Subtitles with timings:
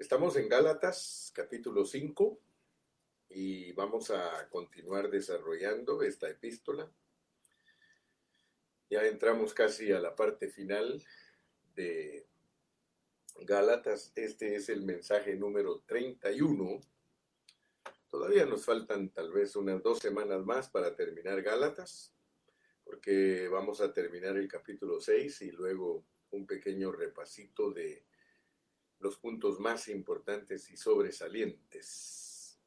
[0.00, 2.40] Estamos en Gálatas capítulo 5
[3.28, 6.90] y vamos a continuar desarrollando esta epístola.
[8.88, 11.04] Ya entramos casi a la parte final
[11.74, 12.26] de
[13.42, 14.10] Gálatas.
[14.14, 16.80] Este es el mensaje número 31.
[18.08, 22.14] Todavía nos faltan tal vez unas dos semanas más para terminar Gálatas,
[22.84, 28.06] porque vamos a terminar el capítulo 6 y luego un pequeño repasito de
[29.00, 32.60] los puntos más importantes y sobresalientes.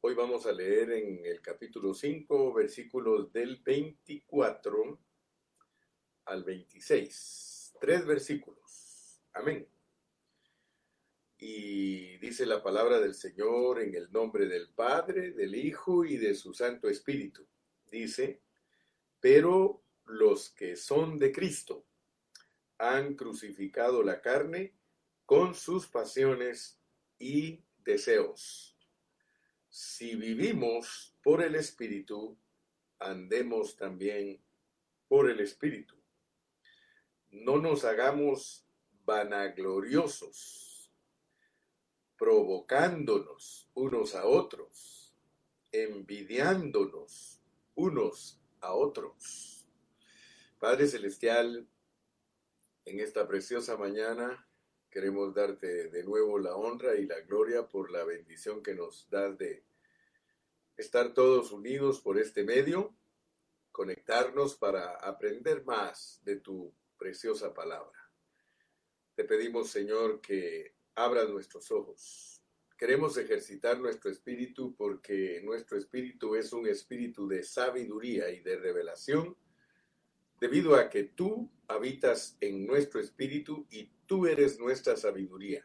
[0.00, 5.00] Hoy vamos a leer en el capítulo 5 versículos del 24
[6.26, 7.74] al 26.
[7.80, 9.20] Tres versículos.
[9.32, 9.66] Amén.
[11.38, 16.36] Y dice la palabra del Señor en el nombre del Padre, del Hijo y de
[16.36, 17.44] su Santo Espíritu.
[17.90, 18.40] Dice,
[19.18, 21.84] pero los que son de Cristo
[22.78, 24.74] han crucificado la carne
[25.32, 26.78] con sus pasiones
[27.18, 28.76] y deseos.
[29.70, 32.36] Si vivimos por el Espíritu,
[32.98, 34.44] andemos también
[35.08, 35.96] por el Espíritu.
[37.30, 38.66] No nos hagamos
[39.06, 40.92] vanagloriosos,
[42.18, 45.14] provocándonos unos a otros,
[45.72, 47.40] envidiándonos
[47.74, 49.66] unos a otros.
[50.58, 51.66] Padre Celestial,
[52.84, 54.46] en esta preciosa mañana
[54.92, 59.38] Queremos darte de nuevo la honra y la gloria por la bendición que nos das
[59.38, 59.64] de
[60.76, 62.94] estar todos unidos por este medio,
[63.70, 67.98] conectarnos para aprender más de tu preciosa palabra.
[69.14, 72.42] Te pedimos, Señor, que abras nuestros ojos.
[72.76, 79.38] Queremos ejercitar nuestro espíritu porque nuestro espíritu es un espíritu de sabiduría y de revelación,
[80.42, 85.64] debido a que tú habitas en nuestro espíritu y tú eres nuestra sabiduría.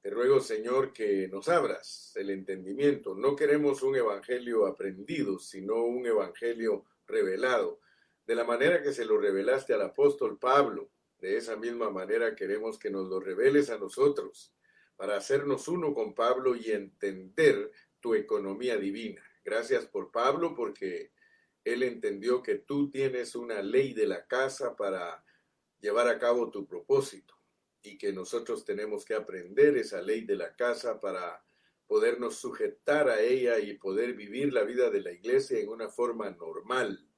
[0.00, 3.14] Te ruego, Señor, que nos abras el entendimiento.
[3.14, 7.78] No queremos un evangelio aprendido, sino un evangelio revelado,
[8.26, 10.90] de la manera que se lo revelaste al apóstol Pablo.
[11.20, 14.52] De esa misma manera queremos que nos lo reveles a nosotros,
[14.96, 17.70] para hacernos uno con Pablo y entender
[18.00, 19.22] tu economía divina.
[19.44, 21.12] Gracias por Pablo, porque
[21.72, 25.24] él entendió que tú tienes una ley de la casa para
[25.80, 27.34] llevar a cabo tu propósito
[27.82, 31.42] y que nosotros tenemos que aprender esa ley de la casa para
[31.86, 36.30] podernos sujetar a ella y poder vivir la vida de la iglesia en una forma
[36.30, 37.08] normal.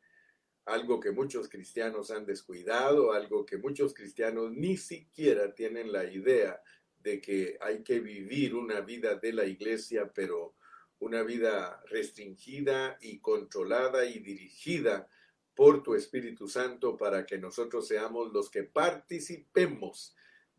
[0.65, 6.63] Algo que muchos cristianos han descuidado, algo que muchos cristianos ni siquiera tienen la idea
[7.03, 10.55] de que hay que vivir una vida de la iglesia, pero
[11.01, 15.09] una vida restringida y controlada y dirigida
[15.55, 20.15] por tu Espíritu Santo para que nosotros seamos los que participemos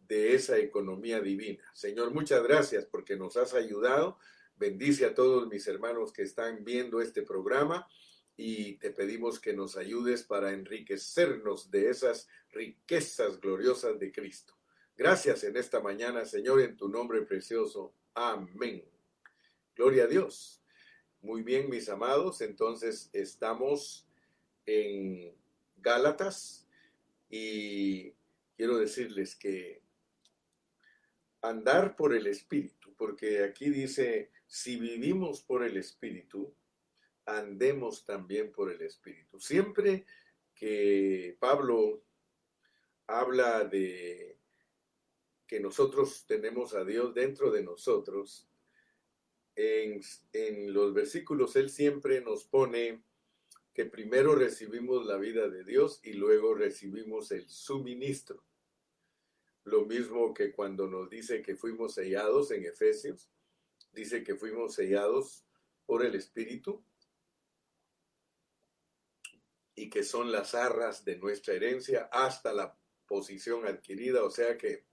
[0.07, 1.63] de esa economía divina.
[1.74, 4.18] Señor, muchas gracias porque nos has ayudado.
[4.56, 7.88] Bendice a todos mis hermanos que están viendo este programa
[8.35, 14.53] y te pedimos que nos ayudes para enriquecernos de esas riquezas gloriosas de Cristo.
[14.97, 17.96] Gracias en esta mañana, Señor, en tu nombre precioso.
[18.13, 18.84] Amén.
[19.76, 20.62] Gloria a Dios.
[21.22, 24.06] Muy bien, mis amados, entonces estamos
[24.66, 25.34] en
[25.78, 26.68] Gálatas
[27.30, 28.12] y
[28.58, 29.81] quiero decirles que
[31.42, 36.54] andar por el Espíritu, porque aquí dice, si vivimos por el Espíritu,
[37.26, 39.40] andemos también por el Espíritu.
[39.40, 40.06] Siempre
[40.54, 42.04] que Pablo
[43.08, 44.38] habla de
[45.48, 48.50] que nosotros tenemos a Dios dentro de nosotros,
[49.56, 53.03] en, los versículos él siempre nos pone
[53.73, 58.44] que primero recibimos la vida de Dios y luego recibimos el suministro.
[59.63, 63.31] Lo mismo que cuando nos dice que fuimos sellados en Efesios,
[63.91, 65.45] dice que fuimos sellados
[65.85, 66.83] por el Espíritu
[69.75, 74.23] y que son las arras de nuestra herencia hasta la posición adquirida.
[74.23, 74.85] O sea que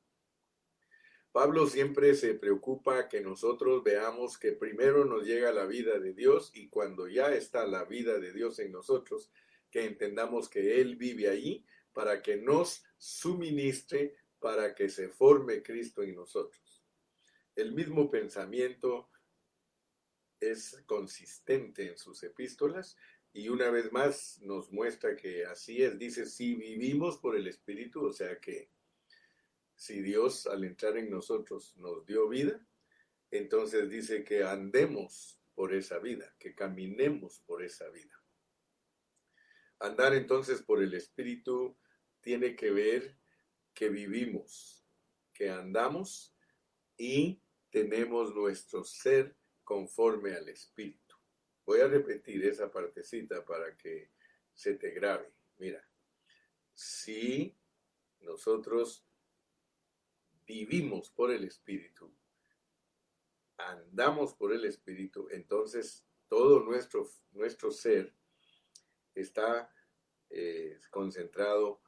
[1.32, 6.50] Pablo siempre se preocupa que nosotros veamos que primero nos llega la vida de Dios
[6.54, 9.30] y cuando ya está la vida de Dios en nosotros,
[9.70, 16.02] que entendamos que Él vive ahí para que nos suministre para que se forme Cristo
[16.02, 16.84] en nosotros.
[17.54, 19.10] El mismo pensamiento
[20.40, 22.96] es consistente en sus epístolas
[23.32, 25.98] y una vez más nos muestra que así es.
[25.98, 28.70] Dice, si vivimos por el Espíritu, o sea que
[29.78, 32.60] si Dios al entrar en nosotros nos dio vida,
[33.30, 38.20] entonces dice que andemos por esa vida, que caminemos por esa vida.
[39.78, 41.78] Andar entonces por el Espíritu
[42.20, 43.16] tiene que ver
[43.72, 44.84] que vivimos,
[45.32, 46.34] que andamos
[46.96, 47.40] y
[47.70, 51.14] tenemos nuestro ser conforme al Espíritu.
[51.64, 54.10] Voy a repetir esa partecita para que
[54.54, 55.32] se te grabe.
[55.58, 55.88] Mira,
[56.74, 57.56] si
[58.18, 59.07] nosotros
[60.48, 62.10] vivimos por el Espíritu,
[63.58, 68.14] andamos por el Espíritu, entonces todo nuestro, nuestro ser
[69.14, 69.70] está
[70.30, 71.82] eh, concentrado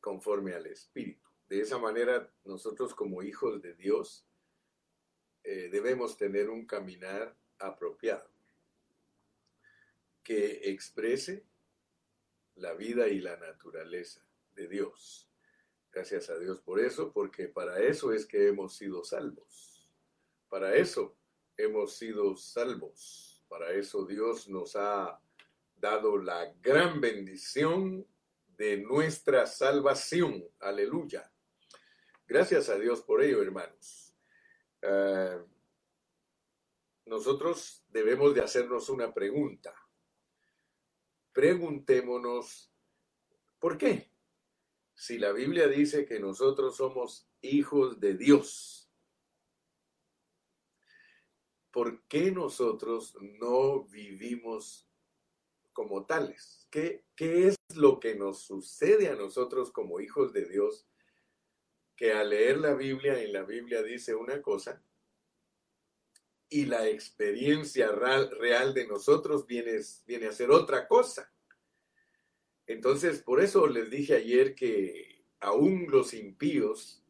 [0.00, 1.30] conforme al Espíritu.
[1.48, 4.26] De esa manera, nosotros como hijos de Dios
[5.44, 8.28] eh, debemos tener un caminar apropiado
[10.24, 11.44] que exprese
[12.56, 15.31] la vida y la naturaleza de Dios.
[15.92, 19.86] Gracias a Dios por eso, porque para eso es que hemos sido salvos.
[20.48, 21.18] Para eso
[21.56, 23.44] hemos sido salvos.
[23.46, 25.20] Para eso Dios nos ha
[25.76, 28.06] dado la gran bendición
[28.56, 30.42] de nuestra salvación.
[30.60, 31.30] Aleluya.
[32.26, 34.14] Gracias a Dios por ello, hermanos.
[34.80, 35.42] Eh,
[37.04, 39.74] nosotros debemos de hacernos una pregunta.
[41.32, 42.72] Preguntémonos,
[43.58, 44.11] ¿por qué?
[45.02, 48.88] Si la Biblia dice que nosotros somos hijos de Dios,
[51.72, 54.88] ¿por qué nosotros no vivimos
[55.72, 56.68] como tales?
[56.70, 60.86] ¿Qué, ¿Qué, es lo que nos sucede a nosotros como hijos de Dios?
[61.96, 64.84] Que al leer la Biblia, en la Biblia dice una cosa
[66.48, 71.31] y la experiencia real, real de nosotros viene, viene a ser otra cosa.
[72.72, 77.04] Entonces, por eso les dije ayer que aún los impíos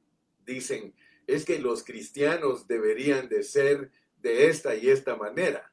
[0.45, 0.95] dicen,
[1.27, 5.73] es que los cristianos deberían de ser de esta y esta manera.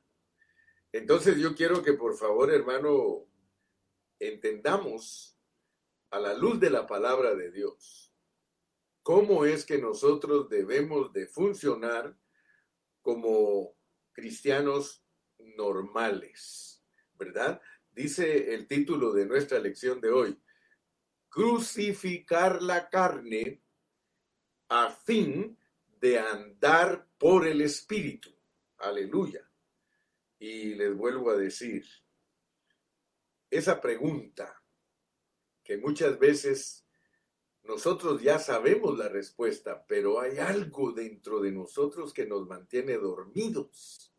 [0.92, 3.26] Entonces yo quiero que por favor, hermano,
[4.20, 5.38] entendamos
[6.12, 8.10] a la luz de la palabra de Dios
[9.02, 12.16] cómo es que nosotros debemos de funcionar
[13.02, 13.76] como
[14.12, 15.04] cristianos
[15.40, 16.84] normales,
[17.16, 17.60] ¿verdad?
[18.00, 20.42] Dice el título de nuestra lección de hoy,
[21.28, 23.62] crucificar la carne
[24.70, 25.58] a fin
[26.00, 28.34] de andar por el Espíritu.
[28.78, 29.46] Aleluya.
[30.40, 31.86] Y les vuelvo a decir,
[33.50, 34.64] esa pregunta
[35.62, 36.88] que muchas veces
[37.64, 44.16] nosotros ya sabemos la respuesta, pero hay algo dentro de nosotros que nos mantiene dormidos.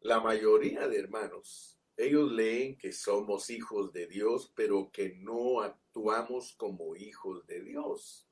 [0.00, 6.54] La mayoría de hermanos ellos leen que somos hijos de Dios, pero que no actuamos
[6.56, 8.28] como hijos de Dios.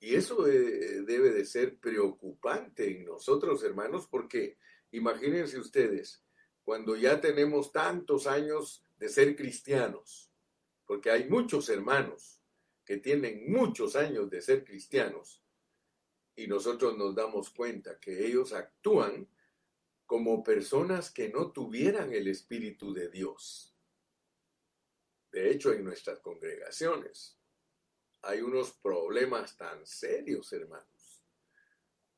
[0.00, 4.58] Y eso eh, debe de ser preocupante en nosotros, hermanos, porque
[4.90, 6.22] imagínense ustedes,
[6.62, 10.30] cuando ya tenemos tantos años de ser cristianos,
[10.86, 12.42] porque hay muchos hermanos
[12.84, 15.42] que tienen muchos años de ser cristianos,
[16.36, 19.28] y nosotros nos damos cuenta que ellos actúan
[20.06, 23.74] como personas que no tuvieran el Espíritu de Dios.
[25.32, 27.38] De hecho, en nuestras congregaciones
[28.22, 31.24] hay unos problemas tan serios, hermanos,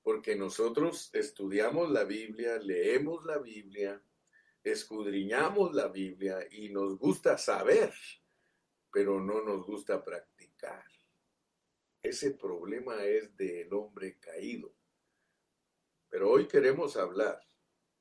[0.02, 4.02] porque nosotros estudiamos la Biblia, leemos la Biblia,
[4.62, 7.92] escudriñamos la Biblia y nos gusta saber,
[8.92, 10.84] pero no nos gusta practicar.
[12.02, 14.72] Ese problema es del hombre caído.
[16.08, 17.45] Pero hoy queremos hablar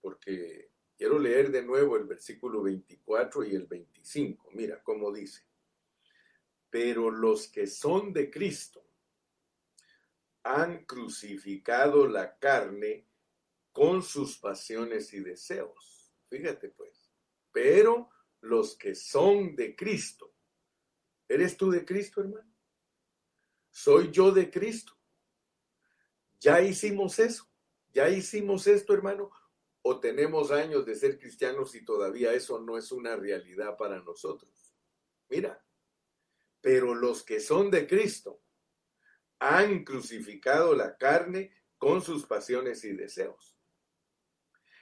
[0.06, 4.52] porque quiero leer de nuevo el versículo 24 y el 25.
[4.54, 5.42] Mira cómo dice.
[6.70, 8.88] Pero los que son de Cristo
[10.44, 13.08] han crucificado la carne
[13.72, 16.14] con sus pasiones y deseos.
[16.30, 17.12] Fíjate pues.
[17.52, 20.36] Pero los que son de Cristo.
[21.28, 22.54] ¿Eres tú de Cristo, hermano?
[23.72, 24.96] ¿Soy yo de Cristo?
[26.40, 27.50] ¿Ya hicimos eso?
[27.92, 29.32] ¿Ya hicimos esto, hermano?
[29.88, 34.76] O tenemos años de ser cristianos y todavía eso no es una realidad para nosotros.
[35.30, 35.64] Mira,
[36.60, 38.42] pero los que son de Cristo
[39.38, 43.56] han crucificado la carne con sus pasiones y deseos.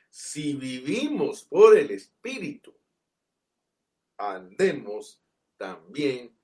[0.09, 2.73] Si vivimos por el Espíritu,
[4.15, 5.21] andemos
[5.57, 6.39] también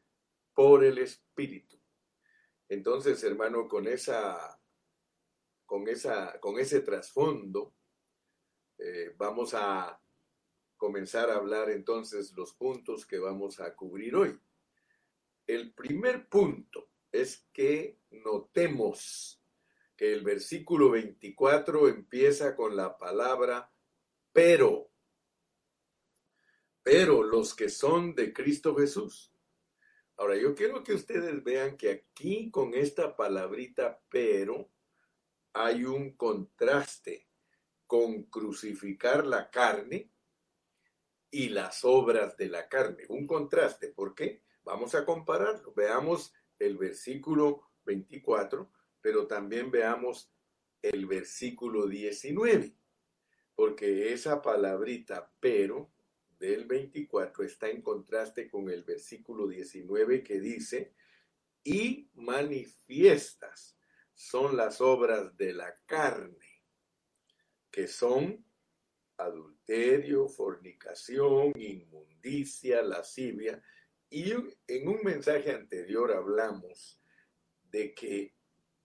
[0.54, 1.80] por el Espíritu.
[2.68, 4.62] Entonces, hermano, con esa
[5.66, 7.79] con esa con ese trasfondo,
[8.80, 10.02] eh, vamos a
[10.78, 14.40] comenzar a hablar entonces los puntos que vamos a cubrir hoy.
[15.46, 19.44] El primer punto es que notemos
[19.98, 23.70] que el versículo 24 empieza con la palabra
[24.32, 24.90] pero.
[26.82, 29.34] Pero los que son de Cristo Jesús.
[30.16, 34.70] Ahora, yo quiero que ustedes vean que aquí con esta palabrita pero
[35.54, 37.29] hay un contraste
[37.90, 40.12] con crucificar la carne
[41.32, 43.06] y las obras de la carne.
[43.10, 44.44] Un contraste, ¿por qué?
[44.64, 45.74] Vamos a compararlo.
[45.74, 50.32] Veamos el versículo 24, pero también veamos
[50.84, 52.76] el versículo 19,
[53.56, 55.90] porque esa palabrita pero
[56.38, 60.94] del 24 está en contraste con el versículo 19 que dice,
[61.64, 63.80] y manifiestas
[64.14, 66.49] son las obras de la carne,
[67.80, 68.46] que son
[69.16, 73.64] adulterio, fornicación, inmundicia, lascivia.
[74.10, 74.34] Y
[74.68, 77.02] en un mensaje anterior hablamos
[77.72, 78.36] de que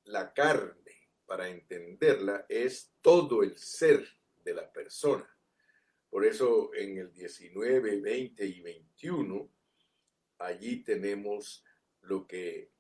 [0.05, 4.07] la carne, para entenderla, es todo el ser
[4.45, 5.29] de la persona.
[6.09, 9.51] Por eso en el 19, 20 y 21,
[10.39, 11.65] allí tenemos
[12.03, 12.71] lo que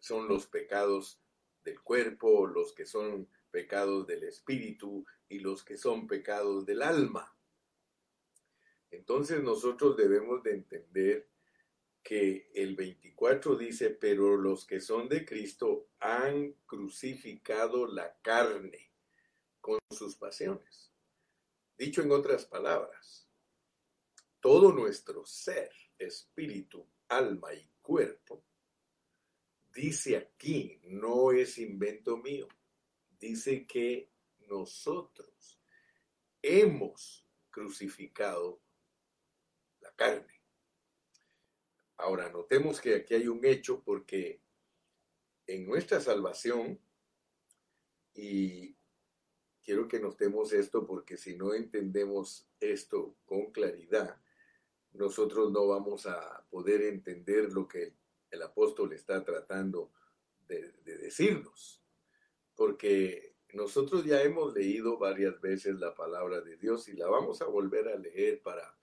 [0.00, 1.22] son los pecados
[1.62, 7.36] del cuerpo, los que son pecados del espíritu y los que son pecados del alma.
[8.90, 11.28] Entonces nosotros debemos de entender
[12.02, 18.92] que el 24 dice, pero los que son de Cristo han crucificado la carne
[19.60, 20.92] con sus pasiones.
[21.76, 23.26] Dicho en otras palabras,
[24.40, 28.44] todo nuestro ser, espíritu, alma y cuerpo,
[29.72, 32.46] dice aquí, no es invento mío,
[33.18, 34.13] dice que
[34.48, 35.58] nosotros
[36.42, 38.60] hemos crucificado
[39.80, 40.42] la carne.
[41.96, 44.40] Ahora, notemos que aquí hay un hecho porque
[45.46, 46.80] en nuestra salvación,
[48.14, 48.76] y
[49.62, 54.20] quiero que notemos esto porque si no entendemos esto con claridad,
[54.92, 57.94] nosotros no vamos a poder entender lo que
[58.30, 59.92] el apóstol está tratando
[60.46, 61.82] de, decirnos.
[62.54, 67.46] Porque nosotros ya hemos leído varias veces la palabra de Dios y la vamos a
[67.46, 68.76] volver a leer para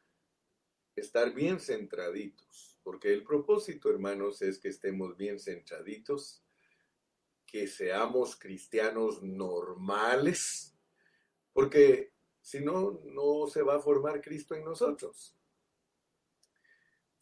[0.96, 2.80] estar bien centraditos.
[2.84, 6.44] Porque el propósito, hermanos, es que estemos bien centraditos,
[7.46, 10.76] que seamos cristianos normales,
[11.54, 15.38] porque si no, no se va a formar Cristo en nosotros.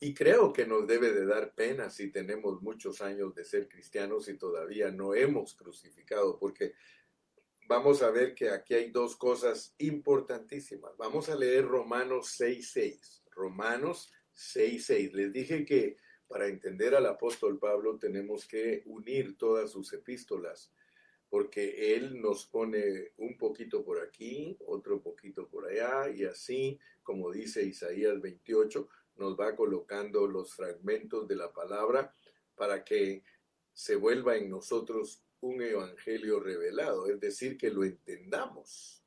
[0.02, 4.30] Y creo que nos debe de dar pena si tenemos muchos años de ser cristianos
[4.30, 6.74] y todavía no hemos crucificado, porque
[7.70, 10.98] vamos a ver que aquí hay dos cosas importantísimas.
[10.98, 13.22] Vamos a leer Romanos 6.6.
[13.30, 15.12] Romanos 6.6.
[15.14, 15.96] Les dije que
[16.28, 20.74] para entender al apóstol Pablo tenemos que unir todas sus epístolas
[21.30, 27.30] porque Él nos pone un poquito por aquí, otro poquito por allá, y así, como
[27.32, 32.16] dice Isaías 28, nos va colocando los fragmentos de la palabra
[32.56, 33.22] para que
[33.74, 39.04] se vuelva en nosotros un evangelio revelado, es decir, que lo entendamos.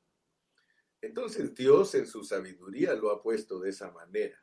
[1.01, 4.41] Entonces Dios en su sabiduría lo ha puesto de esa manera.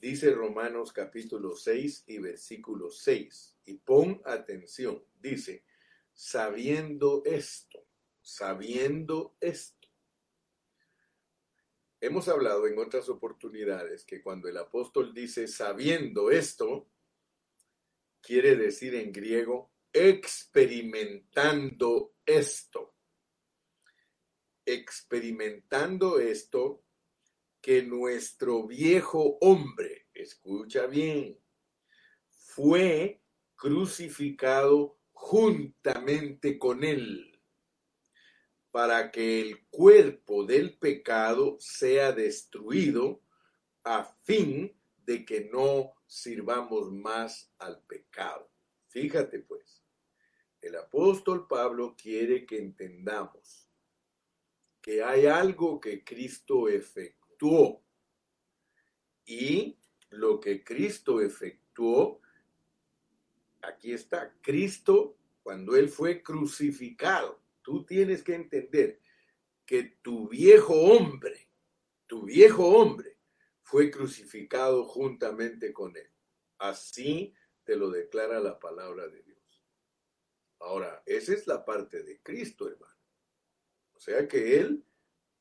[0.00, 5.64] Dice Romanos capítulo 6 y versículo 6, y pon atención, dice,
[6.12, 7.86] sabiendo esto,
[8.20, 9.88] sabiendo esto.
[12.00, 16.86] Hemos hablado en otras oportunidades que cuando el apóstol dice sabiendo esto,
[18.20, 22.94] quiere decir en griego experimentando esto.
[24.66, 26.82] Experimentando esto
[27.60, 31.38] que nuestro viejo hombre, escucha bien,
[32.28, 33.22] fue
[33.54, 37.40] crucificado juntamente con él,
[38.70, 43.22] para que el cuerpo del pecado sea destruido
[43.84, 48.50] a fin de que no sirvamos más al pecado.
[48.88, 49.83] Fíjate pues,
[50.66, 53.68] el apóstol Pablo quiere que entendamos
[54.80, 57.82] que hay algo que Cristo efectuó
[59.24, 59.78] y
[60.10, 62.20] lo que Cristo efectuó
[63.62, 69.00] aquí está, Cristo, cuando Él fue crucificado, tú tienes que entender
[69.66, 71.48] que tu viejo hombre,
[72.06, 73.18] tu viejo hombre,
[73.62, 76.10] fue crucificado juntamente con Él.
[76.58, 79.23] Así te lo declara la palabra de Dios.
[80.64, 82.96] Ahora, esa es la parte de Cristo, hermano.
[83.92, 84.82] O sea que Él,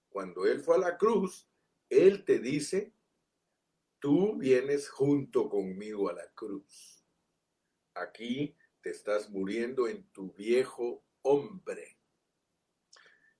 [0.10, 1.50] cuando Él fue a la cruz,
[1.89, 2.94] Él te dice,
[4.00, 7.06] tú vienes junto conmigo a la cruz.
[7.94, 11.98] Aquí te estás muriendo en tu viejo hombre.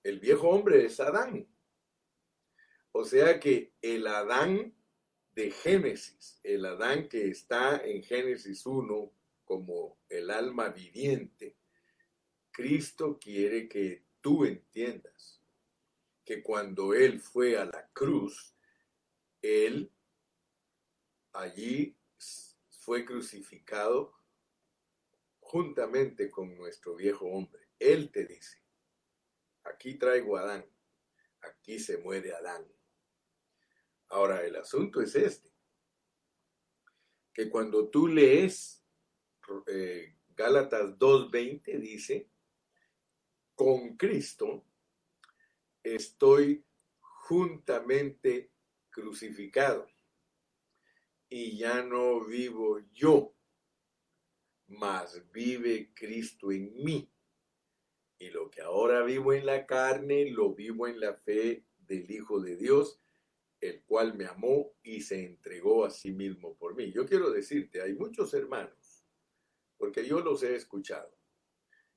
[0.02, 1.46] El viejo hombre es Adán.
[2.92, 4.74] O sea que el Adán
[5.32, 9.12] de Génesis, el Adán que está en Génesis 1
[9.44, 11.58] como el alma viviente,
[12.54, 15.42] Cristo quiere que tú entiendas
[16.24, 18.54] que cuando Él fue a la cruz,
[19.42, 19.90] Él
[21.32, 21.96] allí
[22.70, 24.14] fue crucificado
[25.40, 27.66] juntamente con nuestro viejo hombre.
[27.80, 28.62] Él te dice,
[29.64, 30.64] aquí traigo a Adán,
[31.40, 32.64] aquí se muere Adán.
[34.10, 35.50] Ahora, el asunto es este,
[37.32, 38.86] que cuando tú lees
[39.66, 42.30] eh, Gálatas 2.20, dice,
[43.54, 44.64] con Cristo
[45.82, 46.64] estoy
[47.00, 48.50] juntamente
[48.90, 49.86] crucificado
[51.28, 53.34] y ya no vivo yo,
[54.68, 57.10] mas vive Cristo en mí.
[58.18, 62.40] Y lo que ahora vivo en la carne, lo vivo en la fe del Hijo
[62.40, 63.00] de Dios,
[63.60, 66.92] el cual me amó y se entregó a sí mismo por mí.
[66.92, 69.04] Yo quiero decirte, hay muchos hermanos,
[69.76, 71.16] porque yo los he escuchado,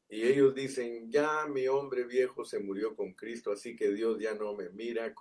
[0.10, 4.34] y ellos dicen, ya mi hombre viejo se murió con Cristo, así que Dios ya
[4.36, 5.14] no me mira,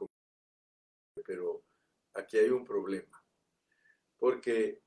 [1.24, 1.64] pero
[2.14, 3.24] aquí hay un problema,
[4.16, 4.82] porque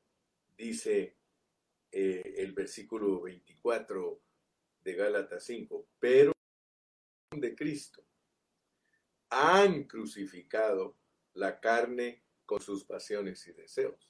[0.57, 1.17] dice
[1.91, 4.21] eh, el versículo 24
[4.83, 6.31] de Gálatas 5, pero
[7.31, 8.03] de Cristo
[9.29, 10.97] han crucificado
[11.33, 14.08] la carne con sus pasiones y deseos.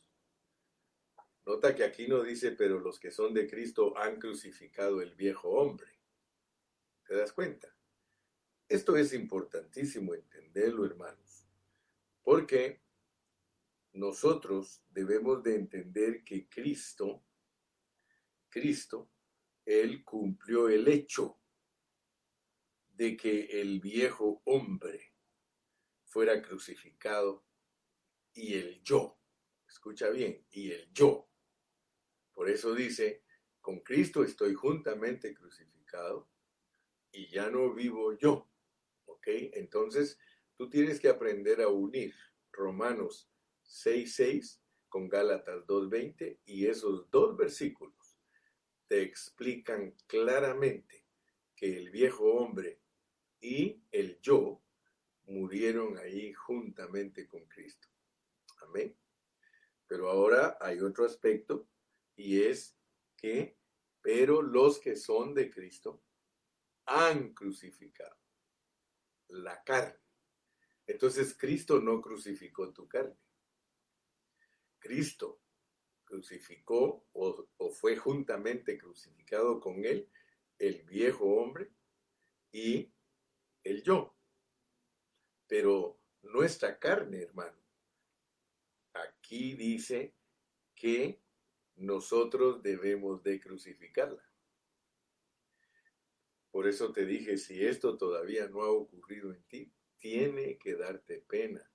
[1.50, 5.50] Nota que aquí no dice, pero los que son de Cristo han crucificado el viejo
[5.50, 6.00] hombre.
[7.08, 7.76] ¿Te das cuenta?
[8.68, 11.48] Esto es importantísimo entenderlo, hermanos,
[12.22, 12.84] porque
[13.94, 17.26] nosotros debemos de entender que Cristo,
[18.48, 19.10] Cristo,
[19.66, 21.40] Él cumplió el hecho
[22.90, 25.16] de que el viejo hombre
[26.04, 27.44] fuera crucificado
[28.36, 29.20] y el yo,
[29.68, 31.29] escucha bien, y el yo
[32.40, 33.22] por eso dice,
[33.60, 36.30] con Cristo estoy juntamente crucificado
[37.12, 38.50] y ya no vivo yo.
[39.08, 39.28] ¿Ok?
[39.28, 40.18] Entonces,
[40.56, 42.16] tú tienes que aprender a unir
[42.54, 43.30] Romanos
[43.66, 48.18] 6.6 con Gálatas 2.20 y esos dos versículos
[48.88, 51.04] te explican claramente
[51.58, 52.80] que el viejo hombre
[53.42, 54.62] y el yo
[55.26, 57.90] murieron ahí juntamente con Cristo.
[58.62, 58.96] Amén.
[59.88, 61.68] Pero ahora hay otro aspecto
[62.20, 62.78] y es
[63.16, 63.58] que,
[64.02, 66.04] pero los que son de Cristo
[66.86, 68.18] han crucificado
[69.30, 69.98] la carne.
[70.86, 73.16] Entonces Cristo no crucificó tu carne.
[74.80, 75.40] Cristo
[76.04, 80.10] crucificó o, fue juntamente crucificado con él
[80.58, 81.72] el viejo hombre
[82.52, 82.92] y
[83.64, 84.14] el yo.
[85.48, 87.58] Pero nuestra carne, hermano,
[88.92, 90.14] aquí dice
[90.76, 91.22] que
[91.80, 94.24] nosotros debemos de crucificarla.
[96.52, 101.22] Por eso te dije, si esto todavía no ha ocurrido en ti, tiene que darte
[101.28, 101.70] pena,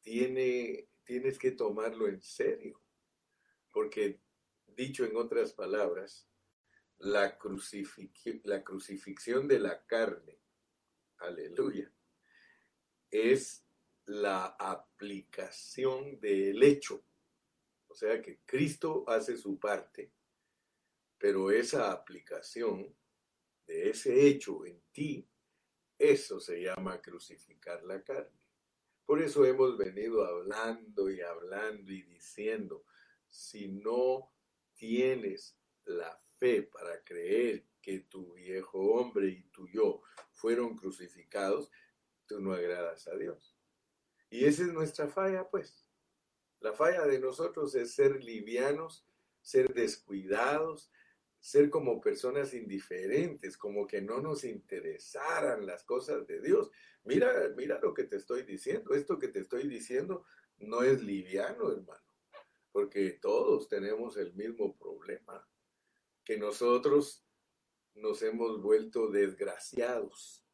[0.00, 2.80] tiene, tienes que tomarlo en serio,
[3.70, 4.20] porque
[4.66, 6.28] dicho en otras palabras,
[6.98, 7.38] la,
[8.44, 10.38] la crucifixión de la carne,
[11.18, 11.90] aleluya,
[13.10, 13.64] es
[14.04, 17.04] la aplicación del hecho
[17.92, 20.14] o sea que Cristo hace su parte,
[21.18, 22.96] pero esa aplicación
[23.66, 25.28] de ese hecho en ti,
[25.98, 28.48] eso se llama crucificar la carne.
[29.04, 32.86] Por eso hemos venido hablando y hablando y diciendo,
[33.28, 34.32] si no
[34.74, 41.70] tienes la fe para creer que tu viejo hombre y tu yo fueron crucificados,
[42.26, 43.54] tú no agradas a Dios.
[44.30, 45.81] Y esa es nuestra falla, pues.
[46.62, 49.04] La falla de nosotros es ser livianos,
[49.40, 50.92] ser descuidados,
[51.40, 56.70] ser como personas indiferentes, como que no nos interesaran las cosas de Dios.
[57.02, 58.94] Mira, mira lo que te estoy diciendo.
[58.94, 60.24] Esto que te estoy diciendo
[60.58, 62.04] no es liviano, hermano,
[62.70, 65.48] porque todos tenemos el mismo problema,
[66.24, 67.26] que nosotros
[67.94, 70.46] nos hemos vuelto desgraciados,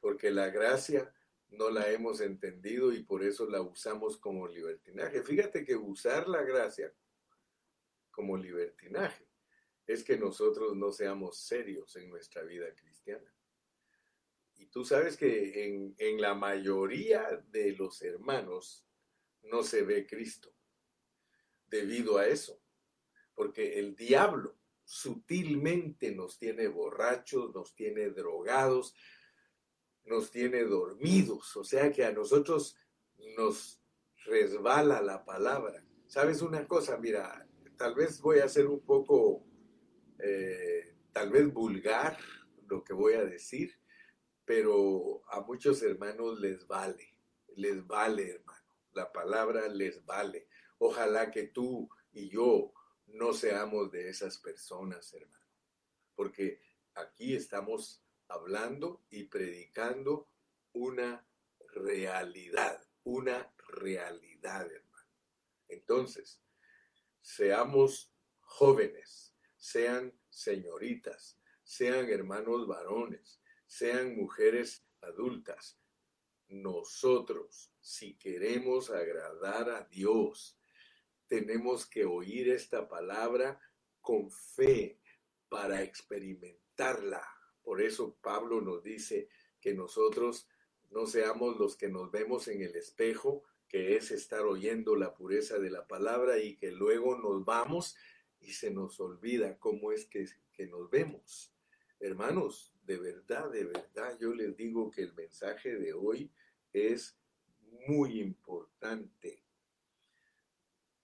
[0.00, 1.12] porque la gracia
[1.50, 5.22] no la hemos entendido y por eso la usamos como libertinaje.
[5.22, 6.92] Fíjate que usar la gracia
[8.10, 9.26] como libertinaje
[9.86, 13.32] es que nosotros no seamos serios en nuestra vida cristiana.
[14.56, 18.84] Y tú sabes que en, en la mayoría de los hermanos
[19.42, 20.52] no se ve Cristo
[21.66, 22.60] debido a eso,
[23.34, 28.94] porque el diablo sutilmente nos tiene borrachos, nos tiene drogados,
[30.06, 32.76] nos tiene dormidos, o sea que a nosotros
[33.36, 33.82] nos
[34.24, 35.84] resbala la palabra.
[36.06, 36.96] ¿Sabes una cosa?
[36.96, 39.44] Mira, tal vez voy a ser un poco,
[40.18, 42.18] eh, tal vez vulgar
[42.68, 43.72] lo que voy a decir,
[44.44, 47.16] pero a muchos hermanos les vale,
[47.56, 48.64] les vale, hermano.
[48.92, 50.48] La palabra les vale.
[50.78, 52.72] Ojalá que tú y yo
[53.08, 55.46] no seamos de esas personas, hermano,
[56.14, 56.60] porque
[56.94, 60.28] aquí estamos hablando y predicando
[60.72, 61.26] una
[61.72, 65.10] realidad, una realidad, hermano.
[65.68, 66.40] Entonces,
[67.20, 75.78] seamos jóvenes, sean señoritas, sean hermanos varones, sean mujeres adultas.
[76.48, 80.58] Nosotros, si queremos agradar a Dios,
[81.26, 83.60] tenemos que oír esta palabra
[84.00, 85.00] con fe
[85.48, 87.35] para experimentarla.
[87.66, 89.28] Por eso Pablo nos dice
[89.60, 90.46] que nosotros
[90.92, 95.58] no seamos los que nos vemos en el espejo, que es estar oyendo la pureza
[95.58, 97.96] de la palabra y que luego nos vamos
[98.38, 100.28] y se nos olvida cómo es que,
[100.68, 101.52] nos vemos.
[101.98, 106.30] Hermanos, de verdad, de verdad, yo les digo que el mensaje de hoy
[106.72, 107.18] es
[107.88, 109.42] muy importante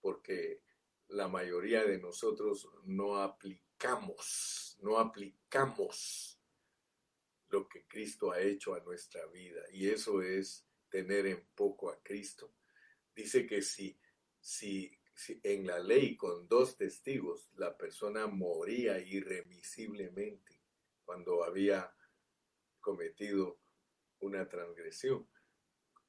[0.00, 0.62] porque
[1.08, 6.31] la mayoría de nosotros no aplicamos, no aplicamos
[7.52, 12.02] lo que Cristo ha hecho a nuestra vida y eso es tener en poco a
[12.02, 12.54] Cristo.
[13.14, 13.98] Dice que si,
[14.40, 20.62] si, si en la ley con dos testigos la persona moría irremisiblemente,
[21.04, 21.94] cuando había
[22.80, 23.60] cometido
[24.20, 25.28] una transgresión.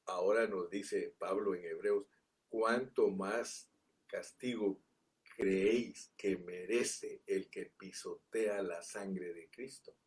[0.05, 2.05] Ahora nos dice Pablo en Hebreos,
[2.47, 3.69] ¿cuánto más
[4.07, 4.81] castigo
[5.35, 9.97] creéis que merece el que pisotea la sangre de Cristo?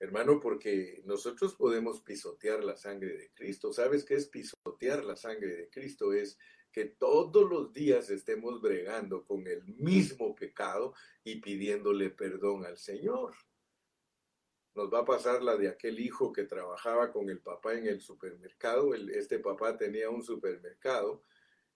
[0.00, 3.72] Hermano, porque nosotros podemos pisotear la sangre de Cristo.
[3.72, 6.12] ¿Sabes qué es pisotear la sangre de Cristo?
[6.12, 6.38] Es
[6.70, 13.34] que todos los días estemos bregando con el mismo pecado y pidiéndole perdón al Señor
[14.78, 18.00] nos va a pasar la de aquel hijo que trabajaba con el papá en el
[18.00, 18.94] supermercado.
[18.94, 21.24] este papá tenía un supermercado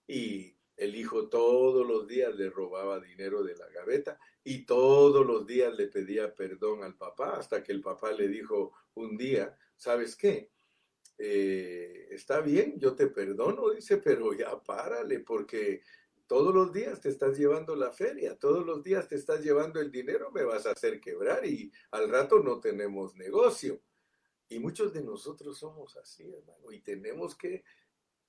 [0.07, 5.47] y el hijo todos los días le robaba dinero de la gaveta y todos los
[5.47, 10.17] días le pedía perdón al papá hasta que el papá le dijo un día, ¿sabes
[10.17, 10.51] qué?
[11.19, 15.83] Eh, está bien, yo te perdono, dice, pero ya párale porque
[16.27, 19.93] todos los días te estás llevando la feria, todos los días te estás llevando el
[19.93, 23.81] dinero, me vas a hacer quebrar y al rato no tenemos negocio.
[24.49, 27.65] Y muchos de nosotros somos así, hermano, y tenemos que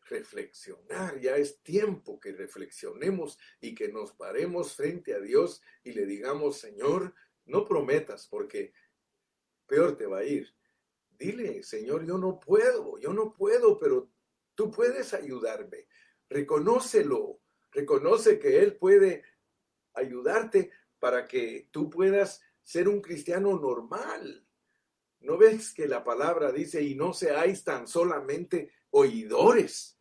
[0.06, 6.06] reflexionar, ya es tiempo que reflexionemos y que nos paremos frente a Dios y le
[6.06, 7.14] digamos, Señor,
[7.46, 8.74] no prometas porque
[9.68, 10.54] peor te va a ir.
[11.18, 14.10] Dile, Señor, yo no puedo, yo no puedo, pero
[14.56, 15.88] tú puedes ayudarme.
[16.30, 19.24] Reconócelo, Reconoce que Él puede
[19.94, 24.46] ayudarte para que tú puedas ser un cristiano normal.
[25.22, 29.93] ¿No ves que la palabra dice, y no seáis tan solamente oidores,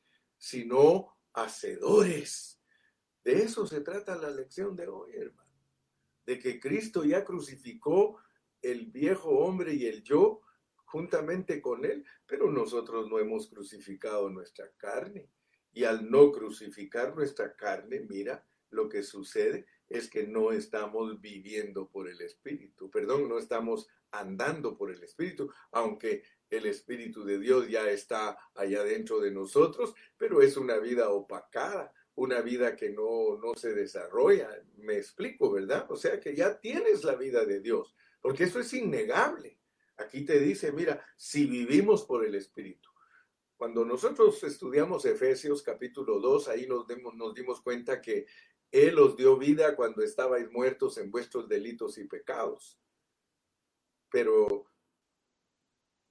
[0.43, 2.61] sino hacedores?
[3.23, 5.49] De eso se trata la lección de hoy, hermano.
[6.27, 8.19] De que Cristo ya crucificó
[8.61, 10.41] el viejo hombre y el yo
[10.85, 15.31] juntamente con él, pero nosotros no hemos crucificado nuestra carne.
[15.73, 21.89] Y al no crucificar nuestra carne, mira, lo que sucede es que no estamos viviendo
[21.89, 26.25] por el Espíritu, perdón, no estamos andando por el Espíritu, aunque
[26.57, 31.93] el Espíritu de Dios ya está allá dentro de nosotros, pero es una vida opacada,
[32.15, 34.51] una vida que no, no se desarrolla.
[34.77, 35.87] Me explico, ¿verdad?
[35.91, 39.59] O sea que ya tienes la vida de Dios, porque eso es innegable.
[39.97, 42.91] Aquí te dice, mira, si vivimos por el Espíritu.
[43.57, 48.27] Cuando nosotros estudiamos Efesios capítulo 2, ahí nos, nos dimos cuenta que
[48.71, 52.79] Él os dio vida cuando estabais muertos en vuestros delitos y pecados.
[54.11, 54.72] Pero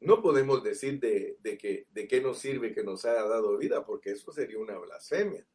[0.01, 4.31] no podemos decir de, que, qué nos sirve que nos haya dado vida, porque eso
[4.31, 5.45] sería una blasfemia.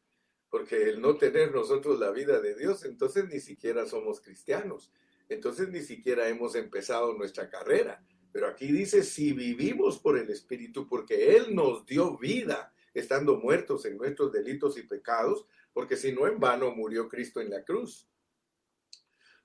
[0.49, 4.93] Porque el no tener nosotros la vida de Dios, entonces ni siquiera somos cristianos.
[5.27, 8.01] Entonces ni siquiera hemos empezado nuestra carrera.
[8.31, 13.85] Pero aquí dice, si vivimos por el Espíritu, porque Él nos dio vida, estando muertos
[13.85, 18.07] en nuestros delitos y pecados, porque si no en vano murió Cristo en la cruz.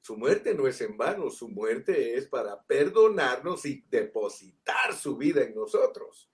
[0.02, 5.44] Su muerte no es en vano, su muerte es para perdonarnos y depositar su vida
[5.44, 6.28] en nosotros.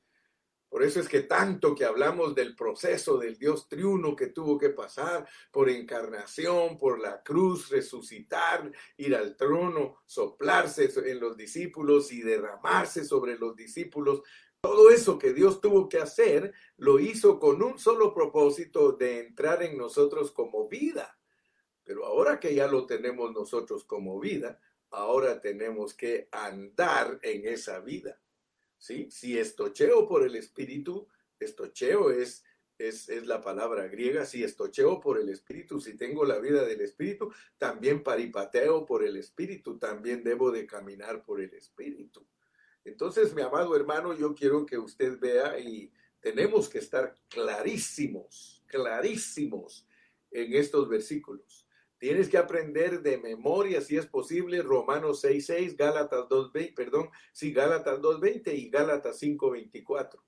[0.71, 4.71] Por eso es que tanto que hablamos del proceso del Dios triuno que tuvo que
[4.71, 12.23] pasar por encarnación, por la cruz, resucitar, ir al trono, soplarse en los discípulos y
[12.23, 14.23] derramarse sobre los discípulos.
[14.63, 19.63] Todo eso que Dios tuvo que hacer, lo hizo con un solo propósito de entrar
[19.63, 21.18] en nosotros como vida.
[21.89, 27.81] Pero ahora que ya lo tenemos nosotros como vida, ahora tenemos que andar en esa
[27.81, 28.21] vida.
[28.77, 29.09] ¿sí?
[29.11, 31.09] Si estocheo por el Espíritu,
[31.41, 32.45] estocheo es,
[32.77, 36.83] es, es, la palabra griega, si estocheo por el Espíritu, si tengo la vida del
[36.83, 42.27] Espíritu, también paripateo por el Espíritu, también debo de caminar por el Espíritu.
[42.85, 49.87] Entonces, mi amado hermano, yo quiero que usted vea y tenemos que estar clarísimos, clarísimos
[50.31, 51.65] en estos versículos.
[51.99, 57.99] Tienes que aprender de memoria, si es posible, Romanos 6.6, Gálatas 2.20, perdón, sí, Gálatas
[58.01, 60.21] 2.20 y Gálatas 5.24.